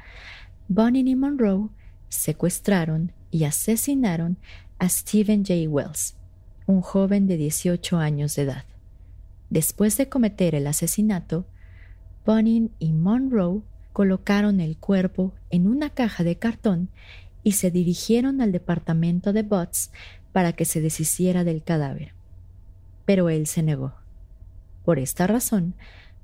Bonin 0.68 1.08
y 1.08 1.16
Monroe 1.16 1.70
secuestraron 2.10 3.12
y 3.30 3.44
asesinaron 3.44 4.38
a 4.82 4.90
Stephen 4.90 5.46
J. 5.46 5.70
Wells, 5.70 6.16
un 6.66 6.82
joven 6.82 7.28
de 7.28 7.38
18 7.38 7.98
años 7.98 8.36
de 8.36 8.42
edad. 8.42 8.64
Después 9.52 9.96
de 9.96 10.10
cometer 10.10 10.56
el 10.56 10.66
asesinato, 10.66 11.46
Bonin 12.26 12.72
y 12.80 12.92
Monroe 12.92 13.62
colocaron 13.94 14.60
el 14.60 14.78
cuerpo 14.78 15.36
en 15.52 15.68
una 15.68 15.92
caja 15.92 16.24
de 16.24 16.38
cartón 16.38 16.90
y 17.44 17.52
se 17.52 17.70
dirigieron 17.70 18.42
al 18.42 18.52
departamento 18.52 19.34
de 19.34 19.44
Butts 19.44 19.92
para 20.32 20.54
que 20.54 20.66
se 20.66 20.82
deshiciera 20.82 21.44
del 21.44 21.62
cadáver. 21.62 22.16
Pero 23.06 23.30
él 23.30 23.46
se 23.46 23.62
negó. 23.62 23.94
Por 24.84 24.98
esta 24.98 25.28
razón, 25.28 25.76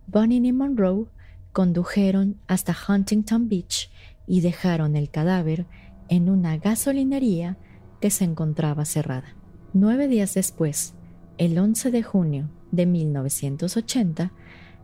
Bonin 0.08 0.46
y 0.46 0.52
Monroe 0.52 1.06
condujeron 1.54 2.38
hasta 2.48 2.76
Huntington 2.90 3.50
Beach 3.50 3.92
y 4.26 4.42
dejaron 4.42 4.96
el 4.96 5.12
cadáver 5.12 5.68
en 6.10 6.28
una 6.28 6.58
gasolinería 6.58 7.56
que 8.00 8.10
se 8.10 8.24
encontraba 8.24 8.86
cerrada. 8.86 9.36
Nueve 9.74 10.08
días 10.08 10.34
después, 10.34 10.94
el 11.38 11.58
11 11.58 11.92
de 11.92 12.04
junio 12.04 12.50
de 12.72 12.86
1980, 12.86 14.32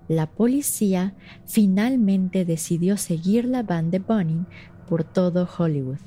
la 0.08 0.28
policía 0.28 1.16
finalmente 1.46 2.46
decidió 2.46 2.98
seguir 2.98 3.46
la 3.46 3.64
van 3.64 3.92
de 3.92 4.00
Bonin 4.00 4.46
por 4.88 5.04
todo 5.04 5.48
Hollywood, 5.58 6.00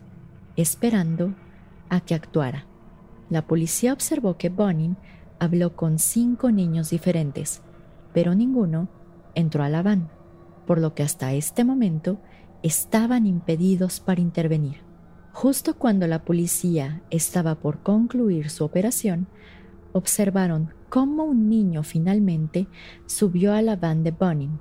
esperando 0.57 1.35
a 1.89 2.01
que 2.01 2.15
actuara. 2.15 2.67
La 3.31 3.47
policía 3.47 3.93
observó 3.93 4.37
que 4.37 4.51
Bonin 4.51 4.97
habló 5.39 5.75
con 5.75 5.99
cinco 5.99 6.51
niños 6.51 6.91
diferentes, 6.91 7.63
pero 8.13 8.35
ninguno 8.35 8.89
entró 9.35 9.63
a 9.63 9.69
la 9.69 9.83
van, 9.83 10.09
por 10.67 10.81
lo 10.81 10.95
que 10.95 11.03
hasta 11.03 11.33
este 11.33 11.65
momento 11.65 12.19
estaban 12.63 13.27
impedidos 13.27 14.01
para 14.01 14.21
intervenir. 14.21 14.86
Justo 15.37 15.76
cuando 15.76 16.07
la 16.07 16.25
policía 16.25 17.02
estaba 17.11 17.57
por 17.57 17.83
concluir 17.83 18.49
su 18.49 18.64
operación, 18.64 19.26
observaron 19.93 20.73
cómo 20.88 21.25
un 21.25 21.50
niño 21.50 21.83
finalmente 21.83 22.69
subió 23.05 23.52
a 23.52 23.61
la 23.61 23.76
van 23.76 24.02
de 24.02 24.12
Bonin, 24.12 24.59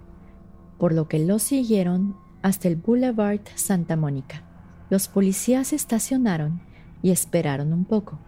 por 0.77 0.93
lo 0.93 1.07
que 1.07 1.19
lo 1.19 1.39
siguieron 1.39 2.17
hasta 2.41 2.67
el 2.67 2.75
Boulevard 2.75 3.39
Santa 3.55 3.95
Mónica. 3.95 4.43
Los 4.89 5.07
policías 5.07 5.71
estacionaron 5.71 6.59
y 7.01 7.11
esperaron 7.11 7.71
un 7.71 7.85
poco, 7.85 8.19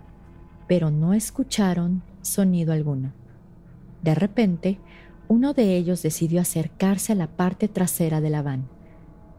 pero 0.69 0.89
no 0.89 1.13
escucharon 1.13 2.01
sonido 2.21 2.71
alguno. 2.71 3.11
De 4.03 4.15
repente, 4.15 4.79
uno 5.27 5.51
de 5.51 5.75
ellos 5.75 6.01
decidió 6.01 6.39
acercarse 6.39 7.11
a 7.11 7.15
la 7.17 7.27
parte 7.27 7.67
trasera 7.67 8.21
de 8.21 8.29
la 8.29 8.41
van, 8.41 8.69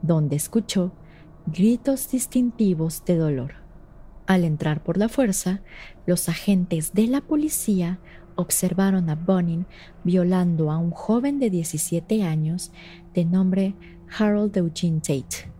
donde 0.02 0.36
escuchó 0.36 0.92
gritos 1.52 2.10
distintivos 2.10 3.04
de 3.04 3.16
dolor. 3.16 3.54
Al 4.26 4.44
entrar 4.44 4.82
por 4.82 4.98
la 4.98 5.08
fuerza, 5.08 5.62
los 6.06 6.28
agentes 6.28 6.92
de 6.92 7.06
la 7.06 7.22
policía 7.22 7.98
observaron 8.36 9.08
a 9.08 9.14
Bonin 9.14 9.66
violando 10.04 10.70
a 10.70 10.76
un 10.76 10.90
joven 10.90 11.38
de 11.38 11.50
17 11.50 12.22
años 12.22 12.70
de 13.14 13.24
nombre 13.24 13.74
Harold 14.18 14.56
Eugene 14.56 15.00
Tate, 15.00 15.50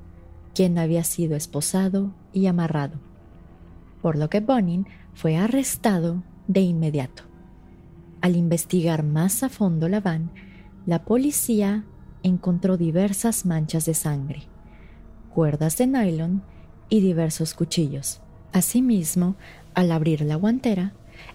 quien 0.54 0.78
había 0.78 1.04
sido 1.04 1.34
esposado 1.34 2.12
y 2.32 2.46
amarrado, 2.46 3.00
por 4.02 4.16
lo 4.16 4.28
que 4.28 4.40
Bonin 4.40 4.86
fue 5.14 5.36
arrestado 5.36 6.22
de 6.46 6.60
inmediato. 6.60 7.24
Al 8.20 8.36
investigar 8.36 9.02
más 9.02 9.42
a 9.42 9.48
fondo 9.48 9.88
la 9.88 10.00
van, 10.00 10.30
la 10.86 11.04
policía 11.04 11.84
encontró 12.22 12.76
diversas 12.76 13.46
manchas 13.46 13.86
de 13.86 13.94
sangre, 13.94 14.48
cuerdas 15.38 15.76
de 15.76 15.86
nylon 15.86 16.42
y 16.88 17.00
diversos 17.00 17.54
cuchillos. 17.54 18.20
Asimismo, 18.52 19.36
al 19.72 19.92
abrir 19.92 20.22
la 20.22 20.34
guantera, 20.34 20.94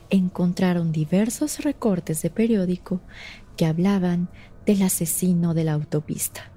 encontraron 0.09 0.91
diversos 0.91 1.59
recortes 1.59 2.21
de 2.21 2.29
periódico 2.29 2.99
que 3.55 3.65
hablaban 3.65 4.27
del 4.65 4.81
asesino 4.81 5.53
de 5.53 5.63
la 5.63 5.71
autopista. 5.71 6.51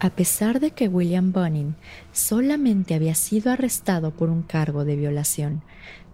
A 0.00 0.08
pesar 0.16 0.60
de 0.60 0.70
que 0.70 0.88
William 0.88 1.30
Bunning 1.30 1.76
solamente 2.10 2.94
había 2.94 3.16
sido 3.16 3.52
arrestado 3.52 4.16
por 4.16 4.30
un 4.30 4.42
cargo 4.42 4.86
de 4.86 4.96
violación 4.96 5.62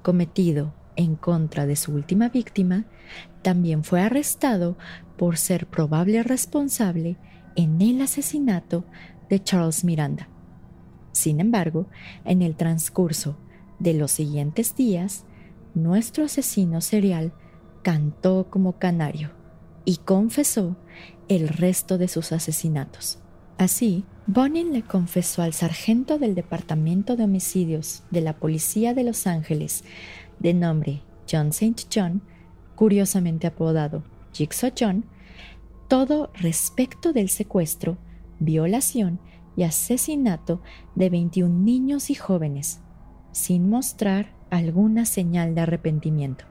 cometido 0.02 0.74
en 0.96 1.14
contra 1.14 1.66
de 1.66 1.76
su 1.76 1.92
última 1.92 2.30
víctima, 2.30 2.84
también 3.42 3.84
fue 3.84 4.00
arrestado 4.00 4.76
por 5.16 5.36
ser 5.36 5.68
probable 5.68 6.20
responsable 6.24 7.16
en 7.54 7.80
el 7.80 8.02
asesinato 8.02 8.84
de 9.30 9.40
Charles 9.40 9.84
Miranda. 9.84 10.28
Sin 11.18 11.40
embargo, 11.40 11.86
en 12.24 12.42
el 12.42 12.54
transcurso 12.54 13.36
de 13.80 13.92
los 13.92 14.12
siguientes 14.12 14.76
días, 14.76 15.24
nuestro 15.74 16.24
asesino 16.24 16.80
serial 16.80 17.32
cantó 17.82 18.46
como 18.48 18.78
canario 18.78 19.32
y 19.84 19.96
confesó 19.96 20.76
el 21.26 21.48
resto 21.48 21.98
de 21.98 22.06
sus 22.06 22.30
asesinatos. 22.30 23.18
Así, 23.56 24.04
Bonin 24.28 24.72
le 24.72 24.82
confesó 24.82 25.42
al 25.42 25.54
sargento 25.54 26.20
del 26.20 26.36
Departamento 26.36 27.16
de 27.16 27.24
Homicidios 27.24 28.04
de 28.12 28.20
la 28.20 28.34
Policía 28.34 28.94
de 28.94 29.02
Los 29.02 29.26
Ángeles, 29.26 29.82
de 30.38 30.54
nombre 30.54 31.02
John 31.28 31.48
St. 31.48 31.82
John, 31.92 32.22
curiosamente 32.76 33.48
apodado 33.48 34.04
Jigsaw 34.34 34.70
John, 34.78 35.04
todo 35.88 36.30
respecto 36.34 37.12
del 37.12 37.28
secuestro, 37.28 37.98
violación 38.38 39.18
y 39.58 39.64
asesinato 39.64 40.60
de 40.94 41.10
21 41.10 41.52
niños 41.52 42.10
y 42.10 42.14
jóvenes, 42.14 42.80
sin 43.32 43.68
mostrar 43.68 44.32
alguna 44.50 45.04
señal 45.04 45.56
de 45.56 45.62
arrepentimiento. 45.62 46.44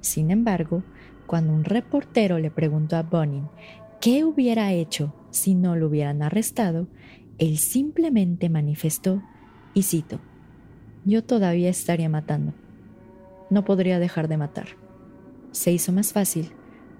Sin 0.00 0.32
embargo, 0.32 0.82
cuando 1.28 1.52
un 1.52 1.62
reportero 1.62 2.40
le 2.40 2.50
preguntó 2.50 2.96
a 2.96 3.04
Bonin 3.04 3.46
qué 4.00 4.24
hubiera 4.24 4.72
hecho 4.72 5.14
si 5.30 5.54
no 5.54 5.76
lo 5.76 5.86
hubieran 5.86 6.22
arrestado, 6.22 6.88
él 7.38 7.56
simplemente 7.58 8.48
manifestó, 8.48 9.22
y 9.72 9.84
cito, 9.84 10.18
yo 11.04 11.22
todavía 11.22 11.70
estaría 11.70 12.08
matando. 12.08 12.52
No 13.48 13.64
podría 13.64 14.00
dejar 14.00 14.26
de 14.26 14.38
matar. 14.38 14.66
Se 15.52 15.70
hizo 15.70 15.92
más 15.92 16.12
fácil 16.12 16.50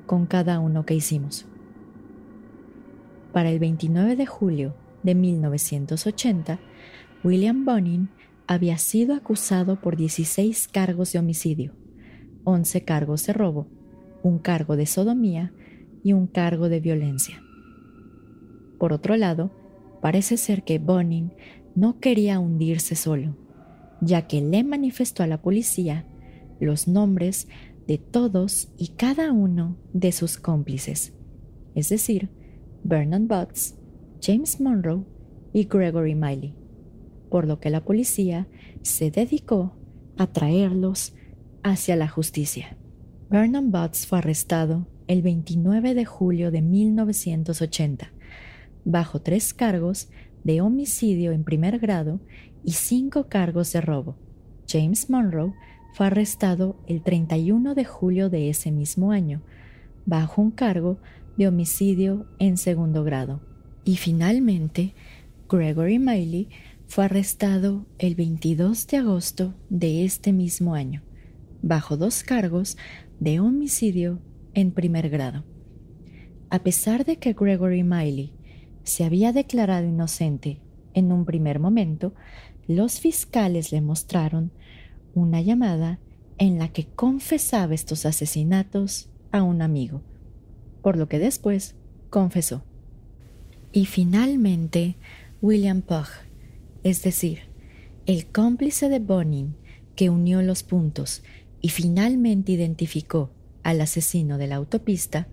con 0.07 0.27
cada 0.27 0.61
uno 0.61 0.87
que 0.87 0.95
hicimos. 0.95 1.45
Para 3.33 3.51
el 3.51 3.59
29 3.59 4.15
de 4.15 4.25
julio 4.25 4.75
de 5.09 5.15
1980, 5.15 6.61
William 7.25 7.65
Bonin 7.65 8.11
había 8.47 8.77
sido 8.77 9.15
acusado 9.15 9.81
por 9.81 9.97
16 9.97 10.69
cargos 10.69 11.15
de 11.15 11.19
homicidio, 11.19 11.73
11 12.45 12.85
cargos 12.85 13.25
de 13.25 13.33
robo, 13.33 13.69
un 14.23 14.39
cargo 14.39 14.77
de 14.77 14.85
sodomía 14.85 15.55
y 16.05 16.13
un 16.13 16.27
cargo 16.27 16.69
de 16.69 16.81
violencia. 16.81 17.43
Por 18.79 18.93
otro 18.93 19.17
lado, 19.17 19.51
parece 20.03 20.37
ser 20.37 20.63
que 20.63 20.79
Bonin 20.79 21.33
no 21.75 22.01
quería 22.01 22.39
hundirse 22.39 22.95
solo, 22.95 23.35
ya 24.03 24.27
que 24.27 24.43
le 24.43 24.63
manifestó 24.63 25.23
a 25.23 25.27
la 25.27 25.41
policía 25.41 26.05
los 26.61 26.87
nombres 26.87 27.49
de 27.87 27.97
todos 27.97 28.69
y 28.77 28.89
cada 28.89 29.33
uno 29.33 29.79
de 29.95 30.13
sus 30.13 30.37
cómplices, 30.37 31.15
es 31.75 31.89
decir, 31.89 32.29
Vernon 32.85 33.27
Butts, 33.27 33.78
James 34.21 34.61
Monroe 34.61 35.05
y 35.53 35.65
Gregory 35.65 36.15
Miley 36.15 36.55
por 37.29 37.47
lo 37.47 37.61
que 37.61 37.71
la 37.71 37.85
policía 37.85 38.49
se 38.83 39.11
dedicó 39.11 39.77
a 40.17 40.29
traerlos 40.29 41.15
hacia 41.63 41.97
la 41.97 42.09
justicia. 42.09 42.77
Vernon 43.31 43.71
Butts 43.71 44.07
fue 44.07 44.19
arrestado 44.19 44.87
el 45.07 45.23
29 45.23 45.95
de 45.95 46.05
julio 46.05 46.51
de 46.51 46.63
1980, 46.63 48.13
bajo 48.85 49.21
tres 49.21 49.55
cargos 49.55 50.09
de 50.45 50.61
homicidio 50.61 51.33
en 51.33 51.45
primer 51.45 51.79
grado 51.79 52.21
y 52.65 52.73
cinco 52.73 53.29
cargos 53.29 53.73
de 53.73 53.81
robo. 53.81 54.17
James 54.67 55.11
Monroe 55.11 55.55
fue 55.95 56.07
arrestado 56.07 56.77
el 56.87 57.03
31 57.03 57.75
de 57.75 57.85
julio 57.85 58.31
de 58.31 58.51
ese 58.51 58.71
mismo 58.71 59.13
año, 59.13 59.43
bajo 60.07 60.41
un 60.41 60.51
cargo 60.51 60.99
de 61.37 61.49
homicidio 61.49 62.27
en 62.39 62.57
segundo 62.57 63.05
grado. 63.05 63.48
Y 63.89 63.97
finalmente, 63.97 64.93
Gregory 65.49 65.99
Miley 65.99 66.51
fue 66.89 67.07
arrestado 67.07 67.87
el 67.97 68.17
22 68.17 68.87
de 68.87 68.99
agosto 68.99 69.55
de 69.71 70.05
este 70.05 70.35
mismo 70.35 70.75
año, 70.75 71.03
bajo 71.63 71.97
dos 71.97 72.23
cargos 72.23 72.77
de 73.19 73.41
homicidio 73.41 74.21
en 74.53 74.73
primer 74.73 75.09
grado. 75.09 75.47
A 76.51 76.59
pesar 76.59 77.07
de 77.07 77.17
que 77.17 77.33
Gregory 77.33 77.83
Miley 77.83 78.35
se 78.83 79.05
había 79.05 79.33
declarado 79.33 79.87
inocente 79.87 80.61
en 80.93 81.11
un 81.11 81.25
primer 81.25 81.59
momento, 81.59 82.13
los 82.67 83.01
fiscales 83.01 83.73
le 83.73 83.81
mostraron 83.81 84.53
una 85.15 85.41
llamada 85.41 85.99
en 86.37 86.59
la 86.59 86.69
que 86.69 86.89
confesaba 86.89 87.73
estos 87.73 88.05
asesinatos 88.05 89.09
a 89.33 89.43
un 89.43 89.63
amigo, 89.63 90.03
por 90.83 90.99
lo 90.99 91.09
que 91.09 91.19
después 91.19 91.75
confesó. 92.11 92.68
Y 93.73 93.85
finalmente, 93.87 94.97
William 95.43 95.83
Pugh, 95.83 96.09
es 96.83 97.03
decir, 97.03 97.41
el 98.07 98.27
cómplice 98.27 98.89
de 98.89 98.99
Bonin 98.99 99.55
que 99.95 100.11
unió 100.11 100.41
los 100.43 100.63
puntos 100.63 101.23
y 101.61 101.69
finalmente 101.69 102.53
identificó 102.53 103.31
al 103.63 103.81
asesino 103.81 104.39
de 104.39 104.47
la 104.47 104.57
autopista, 104.57 105.29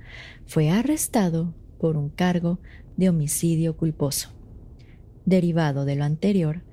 fue 0.46 0.70
arrestado 0.70 1.54
por 1.80 1.96
un 1.96 2.10
cargo 2.10 2.60
de 2.98 3.10
homicidio 3.10 3.78
culposo. 3.78 4.32
Derivado 5.26 5.86
de 5.86 5.96
lo 5.96 6.04
anterior, 6.04 6.64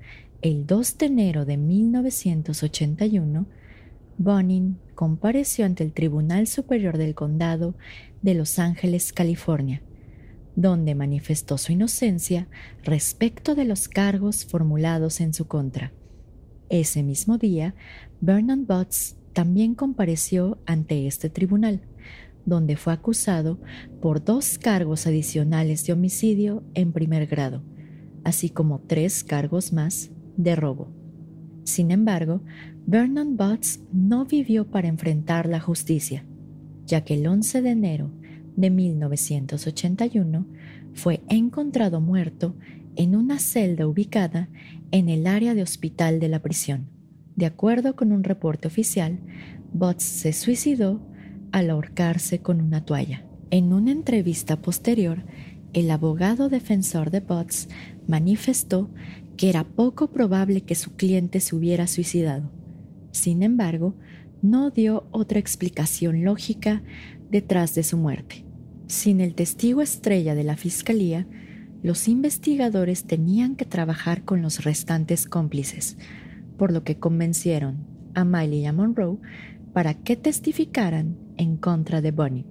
el 0.41 0.65
2 0.67 0.97
de 0.97 1.05
enero 1.05 1.45
de 1.45 1.55
1981, 1.57 3.45
Bonin 4.17 4.77
compareció 4.95 5.65
ante 5.65 5.83
el 5.83 5.93
Tribunal 5.93 6.47
Superior 6.47 6.97
del 6.97 7.15
Condado 7.15 7.75
de 8.21 8.33
Los 8.33 8.59
Ángeles, 8.59 9.13
California, 9.13 9.81
donde 10.55 10.95
manifestó 10.95 11.57
su 11.57 11.71
inocencia 11.71 12.47
respecto 12.83 13.55
de 13.55 13.65
los 13.65 13.87
cargos 13.87 14.45
formulados 14.45 15.21
en 15.21 15.33
su 15.33 15.47
contra. 15.47 15.91
Ese 16.69 17.03
mismo 17.03 17.37
día, 17.37 17.75
Vernon 18.21 18.65
Butts 18.65 19.15
también 19.33 19.75
compareció 19.75 20.59
ante 20.65 21.07
este 21.07 21.29
tribunal, 21.29 21.81
donde 22.45 22.75
fue 22.75 22.93
acusado 22.93 23.59
por 24.01 24.23
dos 24.23 24.57
cargos 24.57 25.07
adicionales 25.07 25.85
de 25.85 25.93
homicidio 25.93 26.63
en 26.73 26.91
primer 26.91 27.27
grado, 27.27 27.63
así 28.23 28.49
como 28.49 28.79
tres 28.79 29.23
cargos 29.23 29.73
más 29.73 30.11
de 30.37 30.55
robo. 30.55 30.89
Sin 31.63 31.91
embargo, 31.91 32.41
Vernon 32.85 33.37
Butts 33.37 33.79
no 33.91 34.25
vivió 34.25 34.69
para 34.69 34.87
enfrentar 34.87 35.47
la 35.47 35.59
justicia, 35.59 36.25
ya 36.85 37.01
que 37.01 37.15
el 37.15 37.25
11 37.25 37.61
de 37.61 37.69
enero 37.69 38.11
de 38.55 38.69
1981 38.69 40.45
fue 40.93 41.21
encontrado 41.29 42.01
muerto 42.01 42.55
en 42.95 43.15
una 43.15 43.39
celda 43.39 43.87
ubicada 43.87 44.49
en 44.91 45.09
el 45.09 45.27
área 45.27 45.55
de 45.55 45.63
hospital 45.63 46.19
de 46.19 46.29
la 46.29 46.39
prisión. 46.39 46.87
De 47.35 47.45
acuerdo 47.45 47.95
con 47.95 48.11
un 48.11 48.23
reporte 48.23 48.67
oficial, 48.67 49.19
Butts 49.73 50.03
se 50.03 50.33
suicidó 50.33 51.01
al 51.51 51.69
ahorcarse 51.69 52.39
con 52.39 52.61
una 52.61 52.85
toalla. 52.85 53.25
En 53.49 53.73
una 53.73 53.91
entrevista 53.91 54.61
posterior, 54.61 55.23
el 55.73 55.89
abogado 55.89 56.49
defensor 56.49 57.09
de 57.09 57.21
Butts 57.21 57.69
manifestó 58.07 58.89
que 59.37 59.49
era 59.49 59.63
poco 59.63 60.11
probable 60.11 60.61
que 60.61 60.75
su 60.75 60.95
cliente 60.95 61.39
se 61.39 61.55
hubiera 61.55 61.87
suicidado. 61.87 62.51
Sin 63.11 63.41
embargo, 63.41 63.95
no 64.43 64.69
dio 64.71 65.07
otra 65.11 65.39
explicación 65.39 66.23
lógica 66.23 66.83
detrás 67.31 67.73
de 67.75 67.83
su 67.83 67.97
muerte. 67.97 68.45
Sin 68.87 69.21
el 69.21 69.35
testigo 69.35 69.81
estrella 69.81 70.35
de 70.35 70.43
la 70.43 70.57
Fiscalía, 70.57 71.25
los 71.81 72.09
investigadores 72.09 73.05
tenían 73.05 73.55
que 73.55 73.65
trabajar 73.65 74.25
con 74.25 74.41
los 74.41 74.65
restantes 74.65 75.25
cómplices, 75.27 75.97
por 76.57 76.73
lo 76.73 76.83
que 76.83 76.99
convencieron 76.99 77.87
a 78.13 78.25
Miley 78.25 78.59
y 78.59 78.65
a 78.65 78.73
Monroe 78.73 79.17
para 79.71 79.93
que 79.93 80.17
testificaran 80.17 81.17
en 81.37 81.55
contra 81.55 82.01
de 82.01 82.11
Bonnie, 82.11 82.45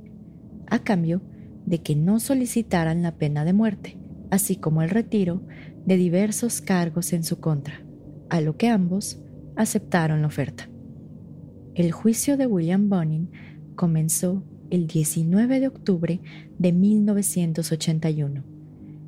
a 0.69 0.79
cambio 0.79 1.21
de 1.67 1.83
que 1.83 1.95
no 1.95 2.21
solicitaran 2.21 3.03
la 3.03 3.17
pena 3.17 3.45
de 3.45 3.53
muerte, 3.53 3.99
así 4.31 4.57
como 4.57 4.81
el 4.81 4.89
retiro 4.89 5.43
de 5.85 5.99
diversos 5.99 6.63
cargos 6.63 7.13
en 7.13 7.23
su 7.23 7.39
contra, 7.39 7.83
a 8.31 8.41
lo 8.41 8.57
que 8.57 8.69
ambos 8.69 9.21
aceptaron 9.57 10.23
la 10.23 10.29
oferta. 10.29 10.72
El 11.75 11.91
juicio 11.91 12.37
de 12.37 12.47
William 12.47 12.91
Bonin 12.91 13.31
comenzó 13.77 14.45
el 14.69 14.87
19 14.87 15.59
de 15.59 15.69
octubre 15.69 16.21
de 16.59 16.71
1981, 16.71 18.45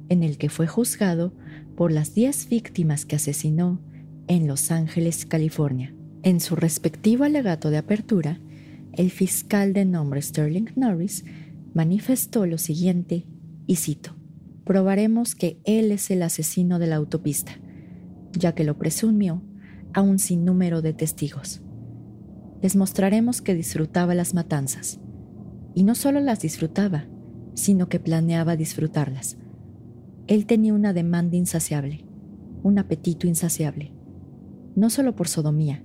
en 0.09 0.22
el 0.22 0.38
que 0.38 0.48
fue 0.48 0.66
juzgado 0.66 1.35
por 1.77 1.92
las 1.92 2.14
10 2.14 2.48
víctimas 2.48 3.05
que 3.05 3.16
asesinó 3.16 3.83
en 4.29 4.46
Los 4.46 4.70
Ángeles, 4.70 5.27
California. 5.27 5.94
En 6.22 6.40
su 6.40 6.57
respectivo 6.57 7.24
alegato 7.24 7.68
de 7.68 7.77
apertura, 7.77 8.40
el 8.94 9.11
fiscal 9.11 9.74
de 9.74 9.85
nombre 9.85 10.22
Sterling 10.22 10.70
Norris 10.74 11.27
manifestó 11.74 12.46
lo 12.46 12.57
siguiente, 12.57 13.27
y 13.66 13.77
cito, 13.77 14.16
probaremos 14.64 15.35
que 15.35 15.59
él 15.64 15.92
es 15.92 16.11
el 16.11 16.22
asesino 16.22 16.79
de 16.79 16.87
la 16.87 16.96
autopista, 16.96 17.53
ya 18.33 18.55
que 18.55 18.64
lo 18.64 18.79
presumió 18.79 19.42
a 19.92 20.00
un 20.00 20.18
sinnúmero 20.18 20.81
de 20.81 20.94
testigos. 20.94 21.61
Les 22.64 22.77
mostraremos 22.77 23.42
que 23.42 23.55
disfrutaba 23.55 24.14
las 24.14 24.33
matanzas, 24.33 24.98
y 25.74 25.83
no 25.83 25.94
solo 25.94 26.20
las 26.20 26.40
disfrutaba, 26.40 27.05
sino 27.53 27.88
que 27.90 28.00
planeaba 28.00 28.57
disfrutarlas. 28.57 29.37
Él 30.27 30.46
tenía 30.46 30.72
una 30.72 30.94
demanda 30.94 31.37
insaciable, 31.37 32.07
un 32.62 32.79
apetito 32.79 33.27
insaciable 33.27 33.92
no 34.74 34.90
solo 34.90 35.14
por 35.14 35.29
sodomía, 35.29 35.83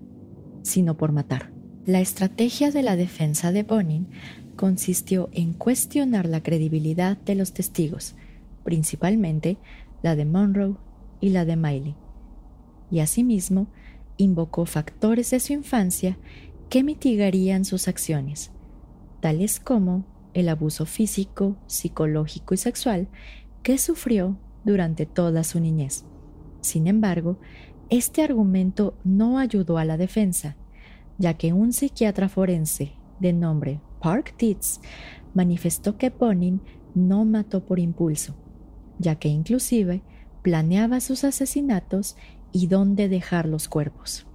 sino 0.63 0.97
por 0.97 1.11
matar. 1.11 1.51
La 1.85 2.01
estrategia 2.01 2.71
de 2.71 2.83
la 2.83 2.95
defensa 2.95 3.51
de 3.51 3.63
Bonin 3.63 4.07
consistió 4.55 5.29
en 5.31 5.53
cuestionar 5.53 6.27
la 6.27 6.41
credibilidad 6.41 7.17
de 7.17 7.35
los 7.35 7.53
testigos, 7.53 8.15
principalmente 8.63 9.57
la 10.01 10.15
de 10.15 10.25
Monroe 10.25 10.75
y 11.21 11.29
la 11.29 11.45
de 11.45 11.55
Miley, 11.55 11.95
y 12.91 12.99
asimismo 12.99 13.67
invocó 14.17 14.65
factores 14.65 15.31
de 15.31 15.39
su 15.39 15.53
infancia 15.53 16.17
que 16.69 16.83
mitigarían 16.83 17.65
sus 17.65 17.87
acciones, 17.87 18.51
tales 19.21 19.59
como 19.59 20.05
el 20.33 20.49
abuso 20.49 20.85
físico, 20.85 21.57
psicológico 21.65 22.53
y 22.53 22.57
sexual 22.57 23.07
que 23.63 23.77
sufrió 23.77 24.37
durante 24.63 25.05
toda 25.05 25.43
su 25.43 25.59
niñez. 25.59 26.05
Sin 26.61 26.87
embargo, 26.87 27.39
este 27.89 28.21
argumento 28.21 28.95
no 29.03 29.39
ayudó 29.39 29.79
a 29.79 29.85
la 29.85 29.97
defensa, 29.97 30.55
ya 31.17 31.33
que 31.33 31.53
un 31.53 31.73
psiquiatra 31.73 32.29
forense 32.29 32.93
de 33.19 33.33
nombre 33.33 33.81
Park 33.99 34.35
Titz 34.37 34.79
manifestó 35.33 35.97
que 35.97 36.11
Bonin 36.11 36.61
no 36.93 37.25
mató 37.25 37.65
por 37.65 37.79
impulso, 37.79 38.35
ya 38.99 39.15
que 39.15 39.27
inclusive 39.27 40.03
planeaba 40.43 40.99
sus 40.99 41.23
asesinatos 41.23 42.15
y 42.51 42.67
dónde 42.67 43.09
dejar 43.09 43.47
los 43.47 43.67
cuerpos. 43.67 44.28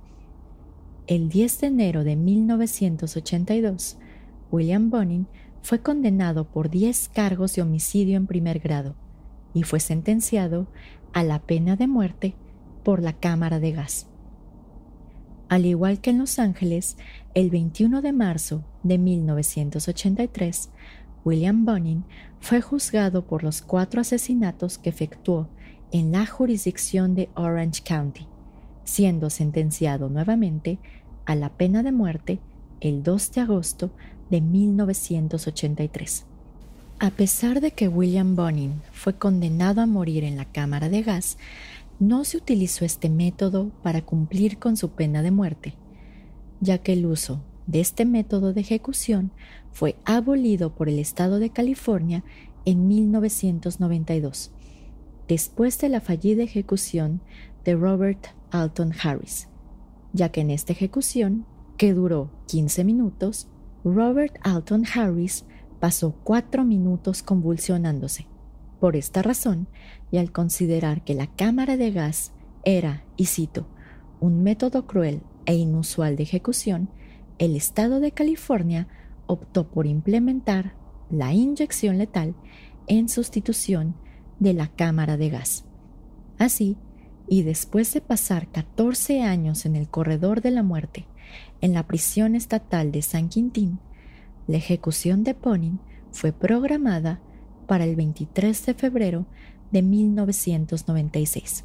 El 1.06 1.28
10 1.28 1.60
de 1.60 1.66
enero 1.66 2.02
de 2.02 2.16
1982, 2.16 3.98
William 4.50 4.88
Bonin 4.88 5.26
fue 5.60 5.80
condenado 5.80 6.46
por 6.46 6.70
10 6.70 7.10
cargos 7.10 7.54
de 7.54 7.60
homicidio 7.60 8.16
en 8.16 8.26
primer 8.26 8.58
grado 8.58 8.94
y 9.52 9.64
fue 9.64 9.80
sentenciado 9.80 10.66
a 11.12 11.22
la 11.22 11.40
pena 11.40 11.76
de 11.76 11.88
muerte 11.88 12.34
por 12.82 13.02
la 13.02 13.12
cámara 13.12 13.60
de 13.60 13.72
gas. 13.72 14.06
Al 15.50 15.66
igual 15.66 16.00
que 16.00 16.08
en 16.08 16.20
Los 16.20 16.38
Ángeles, 16.38 16.96
el 17.34 17.50
21 17.50 18.00
de 18.00 18.12
marzo 18.14 18.64
de 18.82 18.96
1983, 18.96 20.70
William 21.22 21.66
Bonin 21.66 22.04
fue 22.40 22.62
juzgado 22.62 23.26
por 23.26 23.44
los 23.44 23.60
cuatro 23.60 24.00
asesinatos 24.00 24.78
que 24.78 24.88
efectuó 24.88 25.50
en 25.92 26.12
la 26.12 26.24
jurisdicción 26.24 27.14
de 27.14 27.28
Orange 27.34 27.82
County, 27.84 28.26
siendo 28.84 29.30
sentenciado 29.30 30.08
nuevamente 30.08 30.78
a 31.24 31.34
la 31.34 31.50
pena 31.50 31.82
de 31.82 31.92
muerte 31.92 32.38
el 32.80 33.02
2 33.02 33.32
de 33.32 33.40
agosto 33.40 33.90
de 34.30 34.40
1983. 34.40 36.26
A 37.00 37.10
pesar 37.10 37.60
de 37.60 37.72
que 37.72 37.88
William 37.88 38.36
Bonin 38.36 38.80
fue 38.92 39.14
condenado 39.14 39.80
a 39.80 39.86
morir 39.86 40.24
en 40.24 40.36
la 40.36 40.44
cámara 40.44 40.88
de 40.88 41.02
gas, 41.02 41.38
no 41.98 42.24
se 42.24 42.36
utilizó 42.36 42.84
este 42.84 43.08
método 43.08 43.70
para 43.82 44.02
cumplir 44.02 44.58
con 44.58 44.76
su 44.76 44.90
pena 44.90 45.22
de 45.22 45.30
muerte, 45.30 45.74
ya 46.60 46.78
que 46.78 46.92
el 46.92 47.06
uso 47.06 47.40
de 47.66 47.80
este 47.80 48.04
método 48.04 48.52
de 48.52 48.60
ejecución 48.60 49.32
fue 49.72 49.96
abolido 50.04 50.74
por 50.74 50.88
el 50.88 50.98
Estado 50.98 51.38
de 51.38 51.50
California 51.50 52.24
en 52.64 52.88
1992, 52.88 54.52
después 55.28 55.78
de 55.78 55.88
la 55.88 56.00
fallida 56.00 56.42
ejecución 56.42 57.20
de 57.64 57.74
Robert 57.74 58.26
Alton 58.50 58.92
Harris, 59.02 59.48
ya 60.12 60.30
que 60.30 60.40
en 60.40 60.50
esta 60.50 60.72
ejecución 60.72 61.46
que 61.76 61.94
duró 61.94 62.30
15 62.46 62.84
minutos, 62.84 63.48
Robert 63.84 64.36
Alton 64.42 64.84
Harris 64.94 65.44
pasó 65.80 66.14
cuatro 66.24 66.64
minutos 66.64 67.22
convulsionándose. 67.22 68.26
Por 68.80 68.96
esta 68.96 69.22
razón, 69.22 69.66
y 70.10 70.18
al 70.18 70.32
considerar 70.32 71.04
que 71.04 71.14
la 71.14 71.26
cámara 71.26 71.76
de 71.76 71.90
gas 71.90 72.32
era, 72.64 73.04
y 73.16 73.26
cito, 73.26 73.66
un 74.20 74.42
método 74.42 74.86
cruel 74.86 75.22
e 75.46 75.54
inusual 75.54 76.16
de 76.16 76.22
ejecución, 76.22 76.88
el 77.38 77.56
Estado 77.56 78.00
de 78.00 78.12
California 78.12 78.88
optó 79.26 79.68
por 79.68 79.86
implementar 79.86 80.74
la 81.10 81.32
inyección 81.32 81.98
letal 81.98 82.34
en 82.86 83.08
sustitución 83.08 83.94
de 84.38 84.54
la 84.54 84.68
cámara 84.68 85.16
de 85.16 85.30
gas. 85.30 85.64
Así, 86.38 86.76
y 87.28 87.42
después 87.42 87.92
de 87.94 88.00
pasar 88.00 88.48
14 88.48 89.22
años 89.22 89.66
en 89.66 89.76
el 89.76 89.88
corredor 89.88 90.40
de 90.40 90.50
la 90.50 90.62
muerte, 90.62 91.06
en 91.60 91.72
la 91.72 91.86
prisión 91.86 92.34
estatal 92.34 92.92
de 92.92 93.02
San 93.02 93.28
Quintín, 93.28 93.78
la 94.46 94.58
ejecución 94.58 95.24
de 95.24 95.34
Ponin 95.34 95.80
fue 96.12 96.32
programada 96.32 97.20
para 97.66 97.84
el 97.84 97.96
23 97.96 98.66
de 98.66 98.74
febrero 98.74 99.26
de 99.72 99.82
1996. 99.82 101.64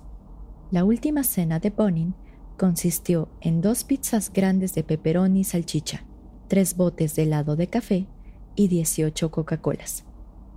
La 0.71 0.83
última 0.85 1.23
cena 1.23 1.59
de 1.59 1.71
Bonin 1.71 2.15
consistió 2.57 3.29
en 3.41 3.61
dos 3.61 3.83
pizzas 3.83 4.31
grandes 4.31 4.73
de 4.75 4.83
pepperoni 4.83 5.41
y 5.41 5.43
salchicha, 5.43 6.03
tres 6.47 6.75
botes 6.75 7.15
de 7.15 7.23
helado 7.23 7.55
de 7.55 7.67
café 7.67 8.07
y 8.55 8.67
18 8.67 9.31
Coca-Colas. 9.31 10.05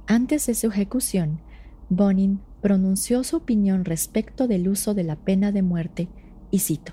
Antes 0.06 0.46
de 0.46 0.54
su 0.54 0.68
ejecución, 0.68 1.40
Bonin 1.88 2.40
pronunció 2.62 3.24
su 3.24 3.36
opinión 3.36 3.84
respecto 3.84 4.46
del 4.46 4.68
uso 4.68 4.94
de 4.94 5.02
la 5.02 5.16
pena 5.16 5.52
de 5.52 5.62
muerte 5.62 6.08
y 6.50 6.60
cito, 6.60 6.92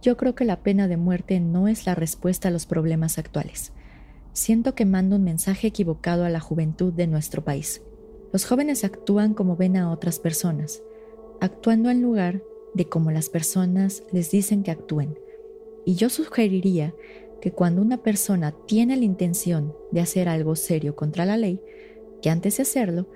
Yo 0.00 0.16
creo 0.16 0.36
que 0.36 0.44
la 0.44 0.62
pena 0.62 0.86
de 0.86 0.96
muerte 0.96 1.40
no 1.40 1.66
es 1.66 1.84
la 1.84 1.96
respuesta 1.96 2.48
a 2.48 2.50
los 2.52 2.64
problemas 2.64 3.18
actuales. 3.18 3.72
Siento 4.32 4.76
que 4.76 4.86
mando 4.86 5.16
un 5.16 5.24
mensaje 5.24 5.66
equivocado 5.66 6.24
a 6.24 6.30
la 6.30 6.38
juventud 6.38 6.92
de 6.92 7.08
nuestro 7.08 7.42
país. 7.44 7.82
Los 8.32 8.46
jóvenes 8.46 8.84
actúan 8.84 9.34
como 9.34 9.56
ven 9.56 9.76
a 9.76 9.90
otras 9.90 10.20
personas, 10.20 10.80
actuando 11.40 11.90
en 11.90 12.00
lugar 12.00 12.42
de 12.74 12.88
como 12.88 13.10
las 13.10 13.28
personas 13.28 14.04
les 14.12 14.30
dicen 14.30 14.62
que 14.62 14.70
actúen. 14.70 15.18
Y 15.84 15.96
yo 15.96 16.08
sugeriría 16.08 16.94
que 17.40 17.50
cuando 17.50 17.82
una 17.82 17.96
persona 17.98 18.54
tiene 18.66 18.96
la 18.96 19.04
intención 19.04 19.74
de 19.90 20.02
hacer 20.02 20.28
algo 20.28 20.54
serio 20.54 20.94
contra 20.94 21.24
la 21.24 21.36
ley, 21.36 21.60
que 22.22 22.30
antes 22.30 22.58
de 22.58 22.62
hacerlo, 22.62 23.08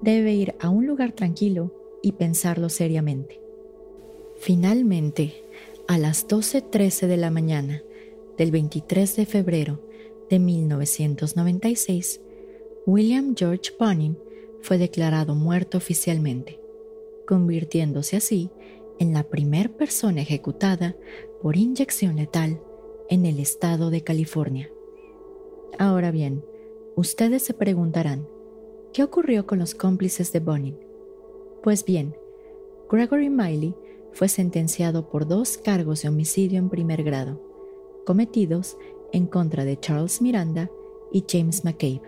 debe 0.00 0.32
ir 0.32 0.54
a 0.60 0.70
un 0.70 0.86
lugar 0.86 1.12
tranquilo 1.12 1.72
y 2.02 2.12
pensarlo 2.12 2.68
seriamente. 2.68 3.40
Finalmente, 4.38 5.44
a 5.86 5.98
las 5.98 6.26
12.13 6.26 7.06
de 7.06 7.16
la 7.16 7.30
mañana 7.30 7.82
del 8.38 8.50
23 8.50 9.16
de 9.16 9.26
febrero 9.26 9.80
de 10.30 10.38
1996, 10.38 12.20
William 12.86 13.34
George 13.36 13.72
Bonin 13.78 14.16
fue 14.62 14.78
declarado 14.78 15.34
muerto 15.34 15.78
oficialmente, 15.78 16.60
convirtiéndose 17.26 18.16
así 18.16 18.50
en 18.98 19.12
la 19.12 19.24
primera 19.24 19.68
persona 19.68 20.22
ejecutada 20.22 20.96
por 21.42 21.56
inyección 21.56 22.16
letal 22.16 22.60
en 23.08 23.26
el 23.26 23.40
estado 23.40 23.90
de 23.90 24.02
California. 24.02 24.70
Ahora 25.78 26.10
bien, 26.10 26.44
ustedes 26.96 27.42
se 27.42 27.54
preguntarán, 27.54 28.26
¿qué 28.92 29.02
ocurrió 29.02 29.46
con 29.46 29.58
los 29.58 29.74
cómplices 29.74 30.32
de 30.32 30.40
Bonin? 30.40 30.76
Pues 31.62 31.84
bien, 31.84 32.16
Gregory 32.90 33.30
Miley 33.30 33.74
fue 34.12 34.28
sentenciado 34.28 35.08
por 35.08 35.26
dos 35.26 35.58
cargos 35.58 36.02
de 36.02 36.08
homicidio 36.08 36.58
en 36.58 36.68
primer 36.68 37.02
grado, 37.02 37.40
cometidos 38.04 38.76
en 39.12 39.26
contra 39.26 39.64
de 39.64 39.78
Charles 39.78 40.20
Miranda 40.20 40.70
y 41.12 41.24
James 41.28 41.64
McCabe, 41.64 42.02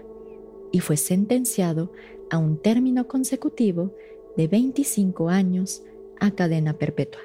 y 0.73 0.81
fue 0.81 0.97
sentenciado 0.97 1.93
a 2.31 2.39
un 2.39 2.57
término 2.57 3.07
consecutivo 3.07 3.95
de 4.37 4.49
25 4.49 5.29
años 5.29 5.83
a 6.19 6.31
cadena 6.31 6.79
perpetua. 6.79 7.21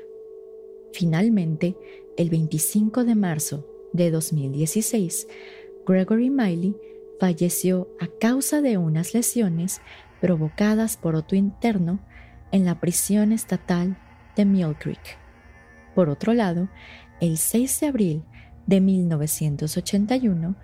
Finalmente, 0.92 1.76
el 2.18 2.30
25 2.30 3.06
de 3.06 3.16
marzo 3.16 3.66
de 3.94 4.12
2016, 4.12 5.28
Gregory 5.86 6.30
Miley 6.30 6.76
falleció 7.20 7.88
a 8.00 8.08
causa 8.20 8.62
de 8.62 8.78
unas 8.78 9.14
lesiones 9.14 9.82
provocadas 10.22 10.98
por 10.98 11.16
otro 11.16 11.38
interno 11.38 12.00
en 12.52 12.66
la 12.66 12.80
prisión 12.80 13.32
estatal 13.32 13.98
de 14.36 14.46
Mill 14.46 14.76
Creek. 14.78 15.18
Por 15.96 16.10
otro 16.10 16.34
lado, 16.34 16.70
el 17.20 17.38
6 17.38 17.80
de 17.80 17.88
abril 17.88 18.24
de 18.66 18.82
1981, 18.82 20.56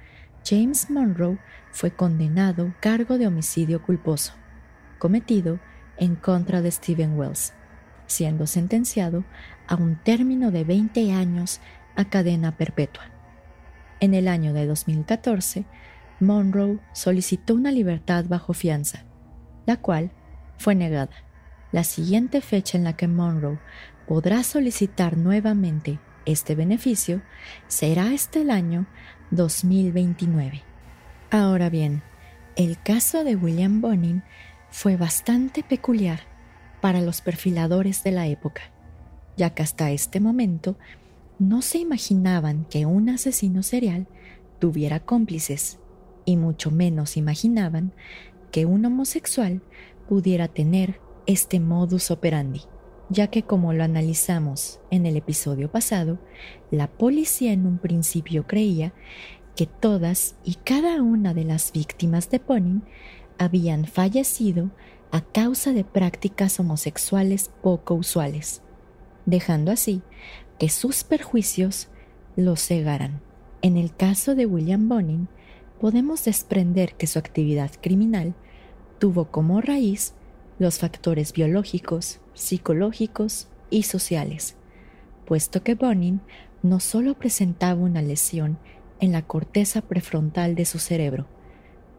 James 0.46 0.90
Monroe 0.90 1.40
fue 1.72 1.92
condenado 1.92 2.74
cargo 2.80 3.18
de 3.18 3.28
homicidio 3.28 3.82
culposo, 3.82 4.34
cometido 5.00 5.60
en 5.98 6.16
contra 6.16 6.62
de 6.62 6.72
Stephen 6.72 7.18
Wells 7.18 7.54
siendo 8.14 8.48
sentenciado 8.48 9.24
a 9.68 9.76
un 9.76 9.96
término 9.96 10.52
de 10.52 10.64
20 10.64 11.12
años 11.14 11.60
a 11.96 12.06
cadena 12.06 12.58
perpetua. 12.58 13.04
En 14.00 14.14
el 14.14 14.28
año 14.28 14.54
de 14.54 14.66
2014, 14.66 15.66
Monroe 16.20 16.80
solicitó 16.94 17.56
una 17.56 17.72
libertad 17.72 18.26
bajo 18.28 18.54
fianza, 18.54 19.04
la 19.66 19.78
cual 19.78 20.12
fue 20.58 20.76
negada. 20.76 21.12
La 21.72 21.84
siguiente 21.84 22.42
fecha 22.42 22.78
en 22.78 22.84
la 22.84 22.96
que 22.96 23.08
Monroe 23.08 23.60
podrá 24.08 24.44
solicitar 24.44 25.18
nuevamente 25.18 26.00
este 26.26 26.56
beneficio 26.56 27.22
será 27.68 28.14
este 28.14 28.42
el 28.42 28.52
año 28.52 28.86
2029. 29.32 30.62
Ahora 31.32 31.70
bien, 31.70 32.04
el 32.56 32.82
caso 32.82 33.24
de 33.24 33.36
William 33.36 33.82
Bonin 33.82 34.24
fue 34.70 34.96
bastante 34.98 35.64
peculiar 35.64 36.22
para 36.82 37.02
los 37.02 37.22
perfiladores 37.22 38.04
de 38.04 38.12
la 38.12 38.28
época, 38.28 38.62
ya 39.36 39.52
que 39.52 39.64
hasta 39.64 39.92
este 39.92 40.20
momento 40.20 40.78
no 41.40 41.62
se 41.62 41.80
imaginaban 41.80 42.66
que 42.66 42.86
un 42.86 43.10
asesino 43.10 43.64
serial 43.64 44.08
tuviera 44.60 45.00
cómplices, 45.00 45.80
y 46.26 46.38
mucho 46.38 46.72
menos 46.72 47.18
imaginaban 47.18 47.94
que 48.52 48.66
un 48.66 48.86
homosexual 48.86 49.62
pudiera 50.08 50.48
tener 50.48 51.00
este 51.26 51.60
modus 51.60 52.12
operandi, 52.12 52.62
ya 53.10 53.28
que 53.28 53.44
como 53.44 53.74
lo 53.74 53.84
analizamos 53.84 54.80
en 54.92 55.06
el 55.06 55.18
episodio 55.18 55.72
pasado, 55.72 56.20
la 56.72 56.88
policía 56.88 57.52
en 57.54 57.66
un 57.66 57.78
principio 57.78 58.46
creía 58.46 58.94
que 59.56 59.66
todas 59.68 60.36
y 60.44 60.56
cada 60.56 61.02
una 61.02 61.34
de 61.34 61.46
las 61.46 61.72
víctimas 61.72 62.30
de 62.30 62.40
Ponin 62.40 62.84
habían 63.38 63.86
fallecido 63.86 64.72
a 65.12 65.22
causa 65.22 65.74
de 65.74 65.84
prácticas 65.84 66.60
homosexuales 66.60 67.52
poco 67.62 67.94
usuales, 67.94 68.62
dejando 69.26 69.72
así 69.72 70.02
que 70.60 70.70
sus 70.70 71.04
perjuicios 71.04 71.90
los 72.36 72.66
cegaran. 72.66 73.22
En 73.62 73.78
el 73.78 73.96
caso 73.96 74.36
de 74.36 74.46
William 74.46 74.90
Bonin, 74.90 75.30
podemos 75.84 76.24
desprender 76.24 76.96
que 76.96 77.08
su 77.08 77.20
actividad 77.20 77.70
criminal 77.82 78.36
tuvo 79.00 79.26
como 79.26 79.60
raíz 79.60 80.14
los 80.58 80.80
factores 80.80 81.34
biológicos, 81.34 82.22
psicológicos 82.34 83.50
y 83.70 83.84
sociales, 83.84 84.56
puesto 85.26 85.62
que 85.62 85.76
Bonin 85.76 86.22
no 86.62 86.80
solo 86.80 87.16
presentaba 87.16 87.82
una 87.82 88.02
lesión 88.02 88.60
en 89.02 89.12
la 89.12 89.24
corteza 89.24 89.82
prefrontal 89.82 90.56
de 90.56 90.64
su 90.64 90.80
cerebro, 90.80 91.28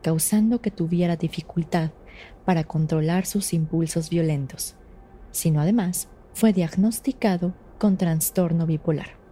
causando 0.01 0.63
que 0.63 0.71
tuviera 0.71 1.17
dificultad 1.17 1.91
para 2.47 2.65
controlar 2.65 3.27
sus 3.27 3.53
impulsos 3.53 4.09
violentos, 4.09 4.77
sino 5.31 5.61
además 5.61 6.09
fue 6.33 6.55
diagnosticado 6.55 7.53
con 7.79 7.99
trastorno 7.99 8.65
bipolar, 8.65 9.24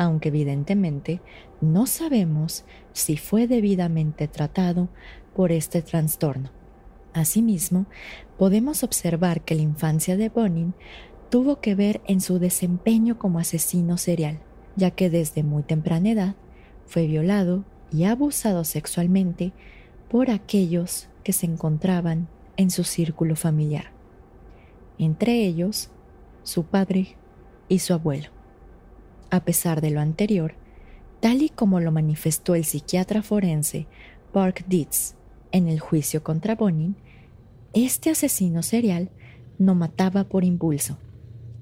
aunque 0.00 0.30
evidentemente 0.30 1.20
no 1.60 1.84
sabemos 1.84 2.64
si 2.94 3.18
fue 3.18 3.46
debidamente 3.46 4.28
tratado 4.28 4.88
por 5.36 5.52
este 5.52 5.82
trastorno. 5.82 6.50
Asimismo, 7.12 7.84
podemos 8.38 8.82
observar 8.82 9.42
que 9.42 9.54
la 9.54 9.60
infancia 9.60 10.16
de 10.16 10.30
Bonin 10.30 10.72
tuvo 11.28 11.60
que 11.60 11.74
ver 11.74 12.00
en 12.06 12.22
su 12.22 12.38
desempeño 12.38 13.18
como 13.18 13.40
asesino 13.40 13.98
serial, 13.98 14.40
ya 14.74 14.90
que 14.90 15.10
desde 15.10 15.42
muy 15.42 15.64
temprana 15.64 16.08
edad 16.08 16.34
fue 16.86 17.06
violado 17.06 17.66
y 17.92 18.04
abusado 18.04 18.64
sexualmente 18.64 19.52
por 20.08 20.30
aquellos 20.30 21.10
que 21.24 21.34
se 21.34 21.44
encontraban 21.44 22.26
en 22.56 22.70
su 22.70 22.84
círculo 22.84 23.36
familiar, 23.36 23.92
entre 24.96 25.44
ellos 25.44 25.90
su 26.42 26.64
padre 26.64 27.18
y 27.68 27.80
su 27.80 27.92
abuelo. 27.92 28.39
A 29.30 29.44
pesar 29.44 29.80
de 29.80 29.90
lo 29.90 30.00
anterior, 30.00 30.54
tal 31.20 31.42
y 31.42 31.48
como 31.48 31.78
lo 31.80 31.92
manifestó 31.92 32.54
el 32.54 32.64
psiquiatra 32.64 33.22
forense 33.22 33.86
Park 34.32 34.64
Dietz 34.68 35.14
en 35.52 35.68
el 35.68 35.78
juicio 35.78 36.22
contra 36.22 36.56
Bonin, 36.56 36.96
este 37.72 38.10
asesino 38.10 38.62
serial 38.62 39.10
no 39.58 39.74
mataba 39.76 40.24
por 40.24 40.44
impulso, 40.44 40.98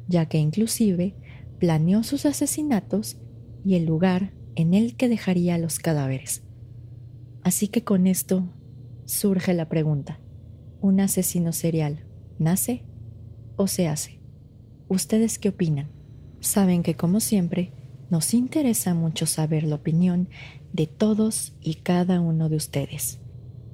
ya 0.06 0.26
que 0.26 0.38
inclusive 0.38 1.14
planeó 1.58 2.02
sus 2.02 2.24
asesinatos 2.24 3.18
y 3.64 3.74
el 3.74 3.84
lugar 3.84 4.32
en 4.54 4.72
el 4.72 4.96
que 4.96 5.08
dejaría 5.08 5.58
los 5.58 5.78
cadáveres. 5.78 6.42
Así 7.42 7.68
que 7.68 7.84
con 7.84 8.06
esto 8.06 8.48
surge 9.04 9.52
la 9.52 9.68
pregunta, 9.68 10.20
¿un 10.80 11.00
asesino 11.00 11.52
serial 11.52 12.04
nace 12.38 12.84
o 13.56 13.66
se 13.66 13.88
hace? 13.88 14.20
¿Ustedes 14.88 15.38
qué 15.38 15.50
opinan? 15.50 15.97
Saben 16.40 16.82
que 16.82 16.94
como 16.94 17.20
siempre, 17.20 17.72
nos 18.10 18.32
interesa 18.32 18.94
mucho 18.94 19.26
saber 19.26 19.64
la 19.64 19.74
opinión 19.74 20.28
de 20.72 20.86
todos 20.86 21.54
y 21.60 21.74
cada 21.74 22.20
uno 22.20 22.48
de 22.48 22.56
ustedes. 22.56 23.20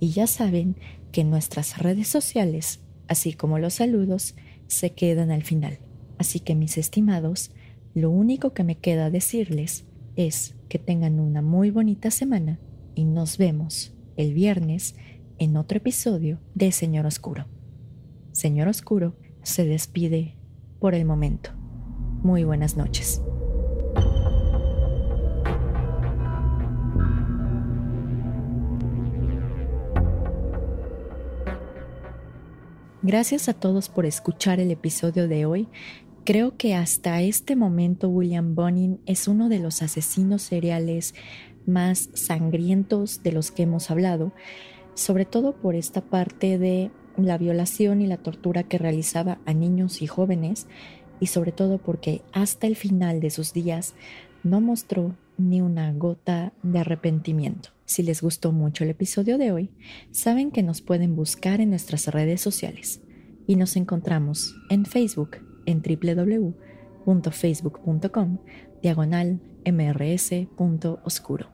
Y 0.00 0.10
ya 0.10 0.26
saben 0.26 0.76
que 1.12 1.24
nuestras 1.24 1.78
redes 1.78 2.08
sociales, 2.08 2.80
así 3.06 3.32
como 3.34 3.58
los 3.58 3.74
saludos, 3.74 4.34
se 4.66 4.92
quedan 4.92 5.30
al 5.30 5.44
final. 5.44 5.78
Así 6.18 6.40
que 6.40 6.54
mis 6.54 6.78
estimados, 6.78 7.52
lo 7.94 8.10
único 8.10 8.54
que 8.54 8.64
me 8.64 8.76
queda 8.76 9.10
decirles 9.10 9.84
es 10.16 10.56
que 10.68 10.78
tengan 10.78 11.20
una 11.20 11.42
muy 11.42 11.70
bonita 11.70 12.10
semana 12.10 12.58
y 12.94 13.04
nos 13.04 13.38
vemos 13.38 13.92
el 14.16 14.34
viernes 14.34 14.96
en 15.38 15.56
otro 15.56 15.78
episodio 15.78 16.40
de 16.54 16.72
Señor 16.72 17.06
Oscuro. 17.06 17.46
Señor 18.32 18.68
Oscuro 18.68 19.16
se 19.42 19.64
despide 19.64 20.36
por 20.80 20.94
el 20.94 21.04
momento. 21.04 21.50
Muy 22.24 22.42
buenas 22.42 22.78
noches. 22.78 23.20
Gracias 33.02 33.50
a 33.50 33.52
todos 33.52 33.90
por 33.90 34.06
escuchar 34.06 34.58
el 34.58 34.70
episodio 34.70 35.28
de 35.28 35.44
hoy. 35.44 35.68
Creo 36.24 36.56
que 36.56 36.74
hasta 36.74 37.20
este 37.20 37.56
momento 37.56 38.08
William 38.08 38.54
Bonin 38.54 39.00
es 39.04 39.28
uno 39.28 39.50
de 39.50 39.58
los 39.58 39.82
asesinos 39.82 40.40
seriales 40.40 41.14
más 41.66 42.08
sangrientos 42.14 43.22
de 43.22 43.32
los 43.32 43.50
que 43.50 43.64
hemos 43.64 43.90
hablado, 43.90 44.32
sobre 44.94 45.26
todo 45.26 45.52
por 45.52 45.74
esta 45.74 46.00
parte 46.00 46.56
de 46.56 46.90
la 47.18 47.36
violación 47.36 48.00
y 48.00 48.06
la 48.06 48.16
tortura 48.16 48.62
que 48.62 48.78
realizaba 48.78 49.38
a 49.44 49.52
niños 49.52 50.00
y 50.00 50.06
jóvenes, 50.06 50.66
y 51.20 51.26
sobre 51.26 51.52
todo 51.52 51.78
porque 51.78 52.22
hasta 52.32 52.66
el 52.66 52.76
final 52.76 53.20
de 53.20 53.30
sus 53.30 53.52
días 53.52 53.94
no 54.42 54.60
mostró 54.60 55.14
ni 55.38 55.60
una 55.60 55.92
gota 55.92 56.52
de 56.62 56.78
arrepentimiento. 56.78 57.70
Si 57.86 58.02
les 58.02 58.22
gustó 58.22 58.52
mucho 58.52 58.84
el 58.84 58.90
episodio 58.90 59.38
de 59.38 59.52
hoy, 59.52 59.70
saben 60.10 60.50
que 60.50 60.62
nos 60.62 60.80
pueden 60.80 61.14
buscar 61.16 61.60
en 61.60 61.68
nuestras 61.70 62.06
redes 62.08 62.40
sociales 62.40 63.02
y 63.46 63.56
nos 63.56 63.76
encontramos 63.76 64.56
en 64.70 64.86
Facebook 64.86 65.36
en 65.66 65.82
www.facebook.com 65.82 68.38
diagonal 68.82 69.40
mrs.oscuro. 69.70 71.50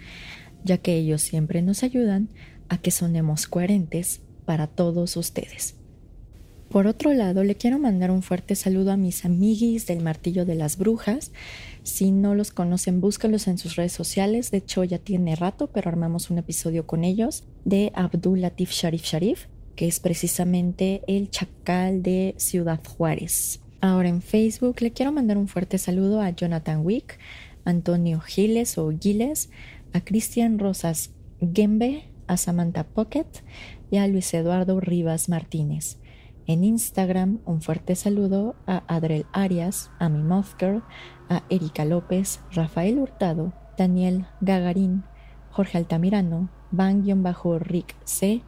ya 0.63 0.77
que 0.77 0.95
ellos 0.95 1.21
siempre 1.21 1.61
nos 1.61 1.83
ayudan 1.83 2.29
a 2.69 2.77
que 2.77 2.91
sonemos 2.91 3.47
coherentes 3.47 4.21
para 4.45 4.67
todos 4.67 5.15
ustedes. 5.15 5.75
Por 6.73 6.87
otro 6.87 7.13
lado, 7.13 7.43
le 7.43 7.53
quiero 7.53 7.77
mandar 7.77 8.09
un 8.09 8.23
fuerte 8.23 8.55
saludo 8.55 8.91
a 8.91 8.97
mis 8.97 9.25
amiguis 9.25 9.85
del 9.85 10.01
Martillo 10.01 10.43
de 10.43 10.55
las 10.55 10.79
Brujas. 10.79 11.31
Si 11.83 12.09
no 12.09 12.33
los 12.33 12.49
conocen, 12.49 12.99
búscalos 12.99 13.47
en 13.47 13.59
sus 13.59 13.75
redes 13.75 13.91
sociales. 13.91 14.49
De 14.49 14.57
hecho, 14.57 14.83
ya 14.83 14.97
tiene 14.97 15.35
rato, 15.35 15.67
pero 15.67 15.89
armamos 15.89 16.31
un 16.31 16.39
episodio 16.39 16.87
con 16.87 17.03
ellos 17.03 17.43
de 17.63 17.91
Abdul 17.93 18.41
Latif 18.41 18.71
Sharif 18.71 19.03
Sharif, 19.03 19.45
que 19.75 19.87
es 19.87 19.99
precisamente 19.99 21.03
el 21.05 21.29
chacal 21.29 22.01
de 22.01 22.33
Ciudad 22.37 22.81
Juárez. 22.97 23.61
Ahora 23.79 24.09
en 24.09 24.23
Facebook 24.23 24.81
le 24.81 24.93
quiero 24.93 25.11
mandar 25.11 25.37
un 25.37 25.47
fuerte 25.47 25.77
saludo 25.77 26.21
a 26.21 26.31
Jonathan 26.31 26.83
Wick, 26.83 27.19
Antonio 27.65 28.19
Giles 28.19 28.79
o 28.79 28.91
Giles, 28.99 29.51
a 29.93 30.01
Cristian 30.03 30.57
Rosas 30.57 31.11
Gembe, 31.39 32.05
a 32.25 32.35
Samantha 32.37 32.83
Pocket 32.83 33.27
y 33.91 33.97
a 33.97 34.07
Luis 34.07 34.33
Eduardo 34.33 34.79
Rivas 34.79 35.29
Martínez. 35.29 35.99
En 36.45 36.65
Instagram, 36.65 37.39
un 37.45 37.61
fuerte 37.61 37.95
saludo 37.95 38.55
a 38.67 38.83
Adrel 38.87 39.25
Arias, 39.31 39.91
a 39.97 40.09
mi 40.09 40.21
Girl, 40.59 40.83
a 41.29 41.43
Erika 41.49 41.85
López, 41.85 42.41
Rafael 42.51 42.99
Hurtado, 42.99 43.53
Daniel 43.77 44.25
Gagarín, 44.41 45.03
Jorge 45.51 45.77
Altamirano, 45.77 46.49
Van-Rick 46.71 47.95
C, 48.03 48.41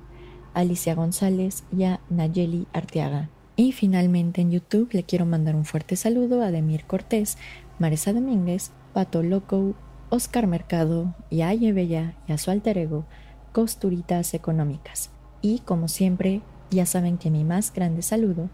Alicia 0.54 0.94
González 0.94 1.64
y 1.72 1.86
a 1.86 2.02
Nayeli 2.10 2.68
Arteaga. 2.74 3.30
Y 3.56 3.72
finalmente 3.72 4.42
en 4.42 4.52
YouTube 4.52 4.90
le 4.92 5.04
quiero 5.04 5.26
mandar 5.26 5.56
un 5.56 5.64
fuerte 5.64 5.96
saludo 5.96 6.42
a 6.42 6.52
Demir 6.52 6.84
Cortés, 6.84 7.38
Marisa 7.80 8.12
Domínguez, 8.12 8.72
Pato 8.94 9.24
Loco, 9.24 9.74
Oscar 10.10 10.48
Mercado, 10.48 11.16
Yaye 11.32 11.72
Bella 11.72 12.16
y 12.28 12.34
a 12.34 12.38
su 12.38 12.52
alter 12.52 12.78
ego, 12.78 13.06
Costuritas 13.54 14.34
Económicas. 14.34 15.12
Y 15.42 15.60
como 15.60 15.88
siempre, 15.88 16.42
ya 16.72 16.86
saben 16.86 17.18
que 17.18 17.32
mi 17.32 17.44
más 17.44 17.74
grande 17.74 18.02
saludo 18.02 18.50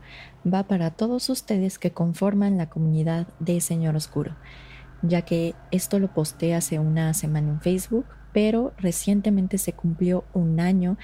va 0.45 0.63
para 0.63 0.91
todos 0.91 1.29
ustedes 1.29 1.79
que 1.79 1.91
conforman 1.91 2.57
la 2.57 2.69
comunidad 2.69 3.27
de 3.39 3.61
Señor 3.61 3.95
Oscuro, 3.95 4.35
ya 5.01 5.23
que 5.23 5.55
esto 5.71 5.99
lo 5.99 6.13
posté 6.13 6.55
hace 6.55 6.79
una 6.79 7.13
semana 7.13 7.49
en 7.49 7.61
Facebook, 7.61 8.05
pero 8.33 8.73
recientemente 8.77 9.57
se 9.57 9.73
cumplió 9.73 10.23
un 10.33 10.59
año 10.59 10.97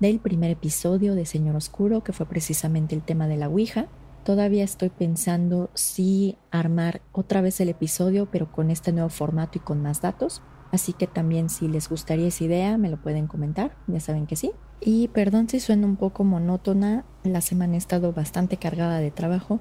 del 0.00 0.20
primer 0.20 0.50
episodio 0.50 1.14
de 1.14 1.26
Señor 1.26 1.56
Oscuro, 1.56 2.02
que 2.02 2.12
fue 2.12 2.26
precisamente 2.26 2.94
el 2.94 3.02
tema 3.02 3.26
de 3.26 3.36
la 3.36 3.48
Ouija. 3.48 3.86
Todavía 4.24 4.64
estoy 4.64 4.88
pensando 4.88 5.70
si 5.74 6.36
armar 6.50 7.02
otra 7.12 7.40
vez 7.40 7.60
el 7.60 7.68
episodio, 7.68 8.28
pero 8.30 8.50
con 8.50 8.70
este 8.70 8.92
nuevo 8.92 9.08
formato 9.08 9.58
y 9.58 9.60
con 9.60 9.82
más 9.82 10.00
datos. 10.00 10.42
Así 10.72 10.92
que 10.92 11.06
también 11.06 11.50
si 11.50 11.68
les 11.68 11.88
gustaría 11.88 12.28
esa 12.28 12.44
idea, 12.44 12.78
me 12.78 12.90
lo 12.90 12.96
pueden 12.96 13.26
comentar, 13.26 13.76
ya 13.86 14.00
saben 14.00 14.26
que 14.26 14.36
sí. 14.36 14.52
Y 14.80 15.08
perdón 15.08 15.48
si 15.48 15.60
suena 15.60 15.86
un 15.86 15.96
poco 15.96 16.24
monótona, 16.24 17.04
la 17.22 17.40
semana 17.40 17.74
ha 17.74 17.78
estado 17.78 18.12
bastante 18.12 18.56
cargada 18.56 18.98
de 18.98 19.10
trabajo, 19.10 19.60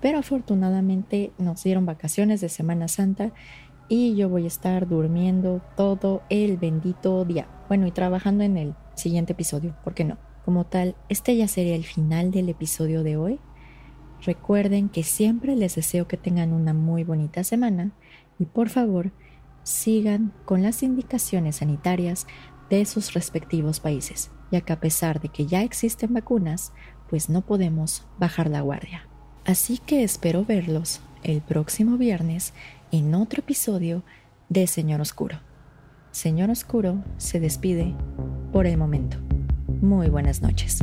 pero 0.00 0.18
afortunadamente 0.18 1.32
nos 1.38 1.62
dieron 1.62 1.86
vacaciones 1.86 2.40
de 2.40 2.48
Semana 2.48 2.88
Santa 2.88 3.32
y 3.88 4.16
yo 4.16 4.28
voy 4.28 4.44
a 4.44 4.48
estar 4.48 4.88
durmiendo 4.88 5.60
todo 5.76 6.22
el 6.30 6.56
bendito 6.56 7.24
día. 7.24 7.46
Bueno, 7.68 7.86
y 7.86 7.90
trabajando 7.90 8.44
en 8.44 8.56
el 8.56 8.74
siguiente 8.94 9.32
episodio, 9.32 9.74
¿por 9.84 9.94
qué 9.94 10.04
no? 10.04 10.18
Como 10.44 10.64
tal, 10.64 10.94
este 11.08 11.36
ya 11.36 11.48
sería 11.48 11.74
el 11.74 11.84
final 11.84 12.30
del 12.30 12.48
episodio 12.48 13.02
de 13.02 13.16
hoy. 13.16 13.40
Recuerden 14.22 14.88
que 14.88 15.02
siempre 15.02 15.56
les 15.56 15.74
deseo 15.74 16.08
que 16.08 16.16
tengan 16.16 16.52
una 16.52 16.74
muy 16.74 17.04
bonita 17.04 17.44
semana 17.44 17.92
y 18.38 18.46
por 18.46 18.68
favor, 18.68 19.12
sigan 19.64 20.32
con 20.44 20.62
las 20.62 20.82
indicaciones 20.82 21.56
sanitarias 21.56 22.26
de 22.70 22.84
sus 22.84 23.12
respectivos 23.12 23.80
países, 23.80 24.30
ya 24.52 24.60
que 24.60 24.72
a 24.72 24.80
pesar 24.80 25.20
de 25.20 25.28
que 25.28 25.46
ya 25.46 25.62
existen 25.62 26.14
vacunas, 26.14 26.72
pues 27.10 27.28
no 27.28 27.40
podemos 27.40 28.06
bajar 28.18 28.48
la 28.48 28.60
guardia. 28.60 29.08
Así 29.44 29.78
que 29.78 30.04
espero 30.04 30.44
verlos 30.44 31.00
el 31.22 31.40
próximo 31.40 31.98
viernes 31.98 32.54
en 32.92 33.14
otro 33.14 33.40
episodio 33.40 34.04
de 34.48 34.66
Señor 34.66 35.00
Oscuro. 35.00 35.40
Señor 36.12 36.50
Oscuro 36.50 37.02
se 37.16 37.40
despide 37.40 37.94
por 38.52 38.66
el 38.66 38.76
momento. 38.76 39.16
Muy 39.80 40.08
buenas 40.08 40.42
noches. 40.42 40.78